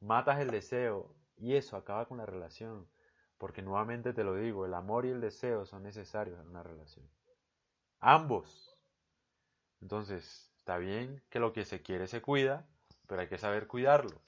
matas 0.00 0.40
el 0.40 0.50
deseo 0.50 1.14
y 1.36 1.56
eso 1.56 1.76
acaba 1.76 2.06
con 2.06 2.18
la 2.18 2.26
relación. 2.26 2.86
Porque 3.38 3.62
nuevamente 3.62 4.12
te 4.12 4.22
lo 4.22 4.34
digo, 4.34 4.66
el 4.66 4.74
amor 4.74 5.06
y 5.06 5.10
el 5.10 5.20
deseo 5.20 5.64
son 5.64 5.82
necesarios 5.82 6.38
en 6.38 6.48
una 6.48 6.62
relación. 6.62 7.08
Ambos. 7.98 8.78
Entonces, 9.80 10.49
está 10.60 10.78
bien 10.78 11.22
que 11.30 11.40
lo 11.40 11.52
que 11.52 11.64
se 11.64 11.82
quiere 11.82 12.06
se 12.06 12.22
cuida, 12.22 12.66
pero 13.06 13.22
hay 13.22 13.28
que 13.28 13.38
saber 13.38 13.66
cuidarlo. 13.66 14.20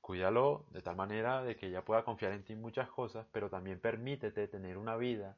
Cuídalo 0.00 0.66
de 0.70 0.80
tal 0.80 0.96
manera 0.96 1.42
de 1.42 1.56
que 1.56 1.66
ella 1.66 1.84
pueda 1.84 2.04
confiar 2.04 2.32
en 2.32 2.44
ti 2.44 2.54
muchas 2.56 2.88
cosas, 2.88 3.26
pero 3.32 3.50
también 3.50 3.80
permítete 3.80 4.48
tener 4.48 4.78
una 4.78 4.96
vida 4.96 5.36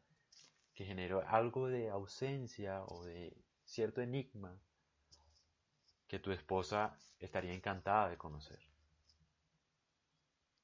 que 0.75 0.85
genere 0.85 1.21
algo 1.27 1.69
de 1.69 1.91
ausencia 1.91 2.83
o 2.85 3.05
de 3.05 3.37
cierto 3.65 4.01
enigma 4.01 4.57
que 6.07 6.19
tu 6.19 6.31
esposa 6.31 6.99
estaría 7.19 7.55
encantada 7.55 8.11
de 8.11 8.17
conocer. 8.17 8.61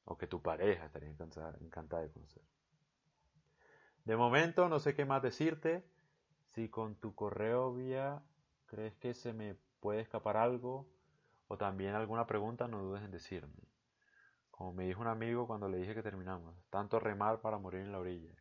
O 0.05 0.17
que 0.17 0.27
tu 0.27 0.43
pareja 0.43 0.87
estaría 0.87 1.11
encantada, 1.11 1.57
encantada 1.61 2.03
de 2.03 2.11
conocer. 2.11 2.43
De 4.05 4.17
momento 4.17 4.69
no 4.69 4.79
sé 4.79 4.95
qué 4.95 5.05
más 5.05 5.23
decirte. 5.23 5.85
Si 6.55 6.69
con 6.69 6.97
tu 6.97 7.15
correo 7.15 7.73
vía 7.73 8.23
crees 8.67 8.95
que 8.97 9.15
se 9.15 9.33
me 9.33 9.57
puede 9.81 10.01
escapar 10.01 10.37
algo 10.37 10.89
o 11.49 11.57
también 11.57 11.95
alguna 11.95 12.27
pregunta, 12.27 12.69
no 12.69 12.83
dudes 12.83 13.03
en 13.03 13.11
decirme. 13.11 13.69
Como 14.51 14.73
me 14.73 14.85
dijo 14.85 15.01
un 15.01 15.07
amigo 15.07 15.47
cuando 15.47 15.69
le 15.69 15.79
dije 15.79 15.95
que 15.95 16.03
terminamos, 16.03 16.55
tanto 16.71 17.01
remar 17.01 17.41
para 17.41 17.59
morir 17.59 17.81
en 17.81 17.93
la 17.93 17.99
orilla. 17.99 18.35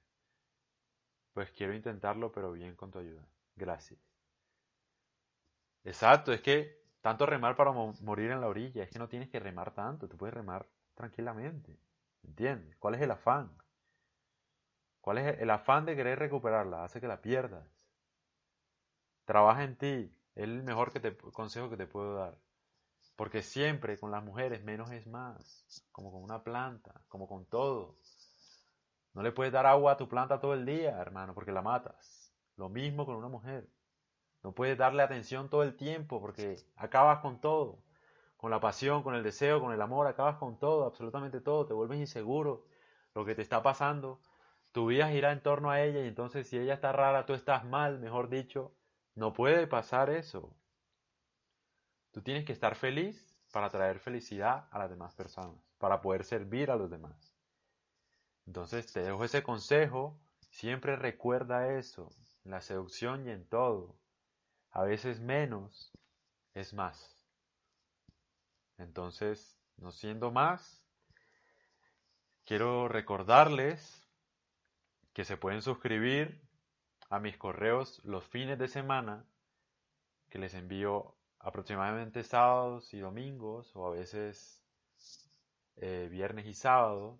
Pues 1.33 1.51
quiero 1.51 1.73
intentarlo, 1.73 2.31
pero 2.31 2.51
bien 2.51 2.75
con 2.75 2.91
tu 2.91 2.99
ayuda. 2.99 3.25
Gracias. 3.55 3.99
Exacto, 5.83 6.33
es 6.33 6.41
que 6.41 6.83
tanto 7.01 7.25
remar 7.25 7.55
para 7.55 7.71
morir 7.71 8.31
en 8.31 8.41
la 8.41 8.47
orilla, 8.47 8.83
es 8.83 8.89
que 8.89 8.99
no 8.99 9.07
tienes 9.07 9.29
que 9.29 9.39
remar 9.39 9.73
tanto, 9.73 10.09
tú 10.09 10.17
puedes 10.17 10.33
remar 10.33 10.67
tranquilamente. 10.95 11.79
¿Entiendes? 12.23 12.75
¿Cuál 12.77 12.95
es 12.95 13.01
el 13.01 13.11
afán? 13.11 13.57
¿Cuál 14.99 15.19
es 15.19 15.39
el 15.39 15.49
afán 15.49 15.85
de 15.85 15.95
querer 15.95 16.19
recuperarla? 16.19 16.83
Hace 16.83 16.99
que 16.99 17.07
la 17.07 17.21
pierdas. 17.21 17.65
Trabaja 19.29 19.63
en 19.63 19.75
ti, 19.75 20.11
es 20.33 20.43
el 20.43 20.63
mejor 20.63 20.91
que 20.91 20.99
te, 20.99 21.15
consejo 21.15 21.69
que 21.69 21.77
te 21.77 21.85
puedo 21.85 22.15
dar. 22.15 22.39
Porque 23.15 23.43
siempre 23.43 23.99
con 23.99 24.09
las 24.09 24.23
mujeres 24.23 24.63
menos 24.63 24.89
es 24.89 25.05
más, 25.05 25.87
como 25.91 26.11
con 26.11 26.23
una 26.23 26.43
planta, 26.43 27.03
como 27.09 27.27
con 27.27 27.45
todo. 27.45 27.95
No 29.13 29.21
le 29.21 29.31
puedes 29.31 29.53
dar 29.53 29.67
agua 29.67 29.91
a 29.91 29.97
tu 29.97 30.09
planta 30.09 30.39
todo 30.39 30.55
el 30.55 30.65
día, 30.65 30.99
hermano, 30.99 31.35
porque 31.35 31.51
la 31.51 31.61
matas. 31.61 32.33
Lo 32.55 32.69
mismo 32.69 33.05
con 33.05 33.17
una 33.17 33.27
mujer. 33.27 33.69
No 34.41 34.51
puedes 34.53 34.79
darle 34.79 35.03
atención 35.03 35.47
todo 35.47 35.61
el 35.61 35.77
tiempo 35.77 36.19
porque 36.19 36.55
acabas 36.75 37.19
con 37.19 37.39
todo. 37.39 37.83
Con 38.35 38.49
la 38.49 38.59
pasión, 38.59 39.03
con 39.03 39.13
el 39.13 39.21
deseo, 39.21 39.61
con 39.61 39.71
el 39.73 39.81
amor, 39.83 40.07
acabas 40.07 40.37
con 40.37 40.57
todo, 40.57 40.87
absolutamente 40.87 41.39
todo. 41.39 41.67
Te 41.67 41.75
vuelves 41.75 41.99
inseguro. 41.99 42.65
Lo 43.13 43.25
que 43.25 43.35
te 43.35 43.43
está 43.43 43.61
pasando, 43.61 44.21
tu 44.71 44.87
vida 44.87 45.07
gira 45.09 45.31
en 45.31 45.43
torno 45.43 45.69
a 45.69 45.83
ella 45.83 46.03
y 46.03 46.07
entonces 46.07 46.47
si 46.47 46.57
ella 46.57 46.73
está 46.73 46.91
rara, 46.91 47.27
tú 47.27 47.35
estás 47.35 47.63
mal, 47.63 47.99
mejor 47.99 48.29
dicho. 48.29 48.73
No 49.19 49.33
puede 49.33 49.67
pasar 49.67 50.09
eso. 50.09 50.55
Tú 52.11 52.21
tienes 52.21 52.45
que 52.45 52.53
estar 52.53 52.75
feliz 52.75 53.37
para 53.51 53.69
traer 53.69 53.99
felicidad 53.99 54.69
a 54.71 54.79
las 54.79 54.89
demás 54.89 55.13
personas, 55.13 55.61
para 55.77 55.99
poder 55.99 56.23
servir 56.23 56.71
a 56.71 56.77
los 56.77 56.89
demás. 56.89 57.35
Entonces 58.47 58.93
te 58.93 59.01
dejo 59.01 59.25
ese 59.25 59.43
consejo, 59.43 60.17
siempre 60.51 60.95
recuerda 60.95 61.67
eso, 61.77 62.09
en 62.45 62.51
la 62.51 62.61
seducción 62.61 63.27
y 63.27 63.31
en 63.31 63.45
todo. 63.45 63.99
A 64.71 64.83
veces 64.83 65.19
menos 65.19 65.91
es 66.53 66.73
más. 66.73 67.21
Entonces, 68.77 69.59
no 69.75 69.91
siendo 69.91 70.31
más, 70.31 70.81
quiero 72.45 72.87
recordarles 72.87 74.07
que 75.11 75.25
se 75.25 75.35
pueden 75.35 75.61
suscribir 75.61 76.48
a 77.09 77.19
mis 77.19 77.37
correos 77.37 78.01
los 78.03 78.23
fines 78.25 78.57
de 78.59 78.67
semana 78.67 79.25
que 80.29 80.39
les 80.39 80.53
envío 80.53 81.15
aproximadamente 81.39 82.23
sábados 82.23 82.93
y 82.93 82.99
domingos 82.99 83.75
o 83.75 83.87
a 83.87 83.91
veces 83.91 84.63
eh, 85.77 86.07
viernes 86.11 86.45
y 86.45 86.53
sábado 86.53 87.19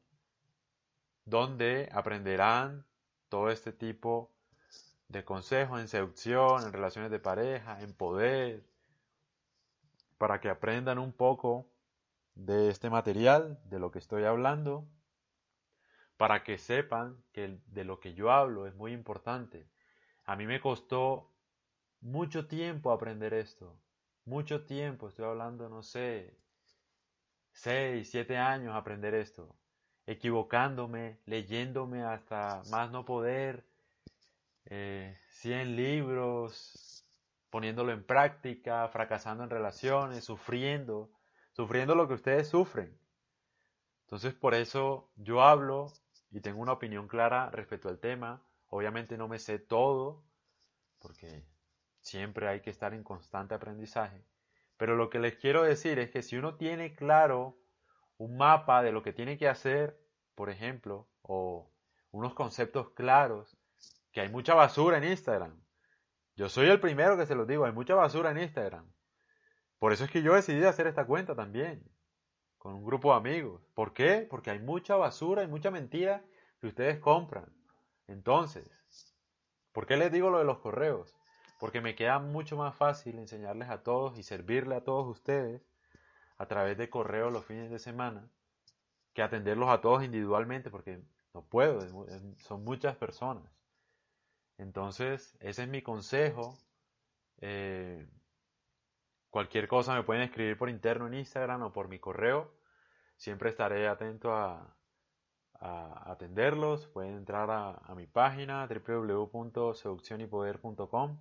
donde 1.26 1.90
aprenderán 1.92 2.86
todo 3.30 3.50
este 3.50 3.72
tipo 3.72 4.32
de 5.08 5.24
consejos 5.24 5.80
en 5.80 5.88
seducción, 5.88 6.64
en 6.64 6.74
relaciones 6.74 7.12
de 7.12 7.20
pareja, 7.20 7.82
en 7.82 7.94
poder, 7.94 8.64
para 10.18 10.40
que 10.40 10.50
aprendan 10.50 11.00
un 11.00 11.14
poco 11.14 11.68
de 12.36 12.70
este 12.70 12.90
material, 12.90 13.60
de 13.66 13.80
lo 13.80 13.92
que 13.92 14.00
estoy 14.00 14.24
hablando, 14.24 14.88
para 16.18 16.44
que 16.44 16.58
sepan 16.58 17.24
que 17.32 17.60
de 17.68 17.86
lo 17.86 18.00
que 18.00 18.14
yo 18.14 18.32
hablo 18.32 18.68
es 18.68 18.76
muy 18.76 18.92
importante. 18.92 19.68
A 20.30 20.36
mí 20.36 20.46
me 20.46 20.62
costó 20.62 21.28
mucho 22.02 22.46
tiempo 22.46 22.92
aprender 22.92 23.34
esto, 23.34 23.76
mucho 24.26 24.64
tiempo, 24.64 25.08
estoy 25.08 25.26
hablando, 25.26 25.70
no 25.70 25.82
sé, 25.82 26.38
seis, 27.52 28.12
siete 28.12 28.38
años 28.38 28.76
aprender 28.76 29.16
esto, 29.16 29.56
equivocándome, 30.06 31.18
leyéndome 31.26 32.04
hasta 32.04 32.62
más 32.70 32.92
no 32.92 33.06
poder, 33.06 33.66
eh, 34.66 35.18
100 35.32 35.76
libros, 35.76 37.04
poniéndolo 37.50 37.92
en 37.92 38.04
práctica, 38.04 38.88
fracasando 38.90 39.44
en 39.44 39.50
relaciones, 39.50 40.26
sufriendo, 40.26 41.10
sufriendo 41.54 41.96
lo 41.96 42.08
que 42.08 42.14
ustedes 42.14 42.48
sufren. 42.48 42.96
Entonces 44.04 44.36
por 44.36 44.54
eso 44.54 45.10
yo 45.16 45.42
hablo 45.42 45.92
y 46.30 46.40
tengo 46.42 46.62
una 46.62 46.74
opinión 46.74 47.08
clara 47.08 47.50
respecto 47.50 47.90
al 47.90 47.98
tema. 47.98 48.44
Obviamente 48.70 49.18
no 49.18 49.28
me 49.28 49.40
sé 49.40 49.60
todo, 49.60 50.24
porque 51.00 51.46
siempre 52.02 52.48
hay 52.48 52.62
que 52.62 52.70
estar 52.70 52.94
en 52.94 53.04
constante 53.04 53.56
aprendizaje. 53.56 54.24
Pero 54.78 54.96
lo 54.96 55.10
que 55.10 55.20
les 55.20 55.36
quiero 55.36 55.64
decir 55.64 56.00
es 56.00 56.10
que 56.10 56.22
si 56.22 56.38
uno 56.38 56.56
tiene 56.56 56.96
claro 56.96 57.58
un 58.18 58.38
mapa 58.38 58.82
de 58.82 58.92
lo 58.92 59.04
que 59.04 59.14
tiene 59.14 59.38
que 59.38 59.48
hacer, 59.48 60.00
por 60.36 60.50
ejemplo, 60.50 61.10
o 61.22 61.72
unos 62.12 62.34
conceptos 62.34 62.92
claros, 62.92 63.58
que 64.12 64.22
hay 64.22 64.30
mucha 64.30 64.54
basura 64.54 64.98
en 64.98 65.06
Instagram. 65.06 65.62
Yo 66.36 66.50
soy 66.50 66.68
el 66.68 66.80
primero 66.80 67.18
que 67.18 67.26
se 67.26 67.36
los 67.36 67.48
digo, 67.48 67.66
hay 67.66 67.72
mucha 67.72 67.96
basura 67.96 68.32
en 68.32 68.40
Instagram. 68.40 68.92
Por 69.78 69.94
eso 69.94 70.06
es 70.06 70.12
que 70.12 70.22
yo 70.22 70.34
decidí 70.34 70.64
hacer 70.64 70.88
esta 70.88 71.06
cuenta 71.06 71.36
también, 71.36 71.84
con 72.58 72.74
un 72.74 72.86
grupo 72.86 73.12
de 73.12 73.18
amigos. 73.18 73.62
¿Por 73.74 73.94
qué? 73.94 74.28
Porque 74.30 74.52
hay 74.52 74.60
mucha 74.60 74.96
basura 74.96 75.44
y 75.44 75.48
mucha 75.48 75.72
mentira 75.72 76.24
que 76.60 76.68
ustedes 76.68 77.00
compran. 77.00 77.59
Entonces, 78.10 78.68
¿por 79.72 79.86
qué 79.86 79.96
les 79.96 80.12
digo 80.12 80.32
lo 80.32 80.40
de 80.40 80.46
los 80.46 80.60
correos? 80.60 81.16
Porque 81.60 81.80
me 81.80 81.96
queda 81.96 82.20
mucho 82.20 82.58
más 82.58 82.76
fácil 82.76 83.20
enseñarles 83.20 83.70
a 83.70 83.84
todos 83.84 84.18
y 84.18 84.24
servirle 84.24 84.76
a 84.76 84.84
todos 84.84 85.08
ustedes 85.08 85.62
a 86.38 86.48
través 86.48 86.78
de 86.78 86.90
correo 86.90 87.30
los 87.30 87.46
fines 87.46 87.70
de 87.70 87.80
semana 87.80 88.28
que 89.14 89.22
atenderlos 89.22 89.70
a 89.70 89.82
todos 89.82 90.04
individualmente 90.04 90.72
porque 90.72 91.02
no 91.34 91.44
puedo, 91.44 91.82
son 92.40 92.64
muchas 92.64 92.96
personas. 92.96 93.44
Entonces, 94.58 95.38
ese 95.40 95.64
es 95.64 95.70
mi 95.70 95.82
consejo. 95.82 96.58
Eh, 97.42 98.08
cualquier 99.30 99.68
cosa 99.68 99.94
me 99.94 100.04
pueden 100.04 100.24
escribir 100.24 100.58
por 100.58 100.70
interno 100.70 101.08
en 101.08 101.14
Instagram 101.14 101.62
o 101.62 101.74
por 101.74 101.90
mi 101.90 102.00
correo. 102.00 102.52
Siempre 103.18 103.50
estaré 103.50 103.88
atento 103.88 104.34
a, 104.34 104.79
atenderlos. 105.60 106.88
Pueden 106.88 107.16
entrar 107.16 107.52
a, 107.52 107.82
a 107.86 107.96
mi 107.96 108.08
página 108.08 108.68
www.seduccionypoder.com 108.68 111.20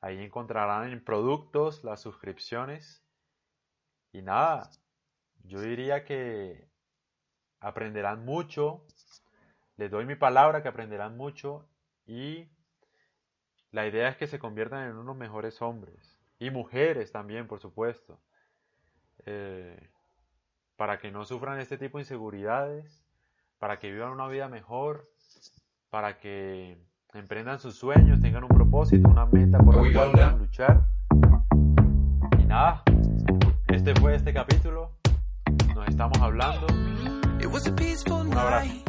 Ahí 0.00 0.22
encontrarán 0.22 0.92
en 0.92 1.02
productos 1.02 1.82
las 1.82 2.00
suscripciones. 2.00 3.02
Y 4.12 4.22
nada, 4.22 4.70
yo 5.44 5.60
diría 5.60 6.04
que 6.04 6.68
aprenderán 7.60 8.24
mucho. 8.24 8.84
Les 9.76 9.90
doy 9.90 10.06
mi 10.06 10.14
palabra 10.14 10.62
que 10.62 10.68
aprenderán 10.68 11.16
mucho. 11.16 11.68
Y 12.06 12.48
la 13.72 13.86
idea 13.86 14.08
es 14.08 14.16
que 14.16 14.28
se 14.28 14.38
conviertan 14.38 14.88
en 14.88 14.96
unos 14.96 15.16
mejores 15.16 15.60
hombres. 15.62 16.16
Y 16.38 16.50
mujeres 16.50 17.10
también, 17.10 17.48
por 17.48 17.58
supuesto. 17.58 18.20
Eh, 19.26 19.90
para 20.76 21.00
que 21.00 21.10
no 21.10 21.24
sufran 21.24 21.58
este 21.58 21.76
tipo 21.76 21.98
de 21.98 22.02
inseguridades. 22.02 23.04
Para 23.58 23.78
que 23.78 23.90
vivan 23.90 24.12
una 24.12 24.28
vida 24.28 24.48
mejor. 24.48 25.10
Para 25.90 26.18
que 26.18 26.78
emprendan 27.14 27.58
sus 27.58 27.76
sueños, 27.76 28.20
tengan 28.20 28.44
un 28.44 28.50
propósito, 28.50 29.08
una 29.08 29.26
meta 29.26 29.58
por 29.58 29.76
la 29.76 29.92
cual 29.92 30.12
puedan 30.12 30.38
luchar. 30.38 30.86
Y 32.38 32.44
nada, 32.44 32.82
este 33.68 33.94
fue 33.94 34.14
este 34.14 34.32
capítulo. 34.32 34.98
Nos 35.74 35.88
estamos 35.88 36.18
hablando. 36.18 36.66
Un 38.30 38.38
abrazo. 38.38 38.88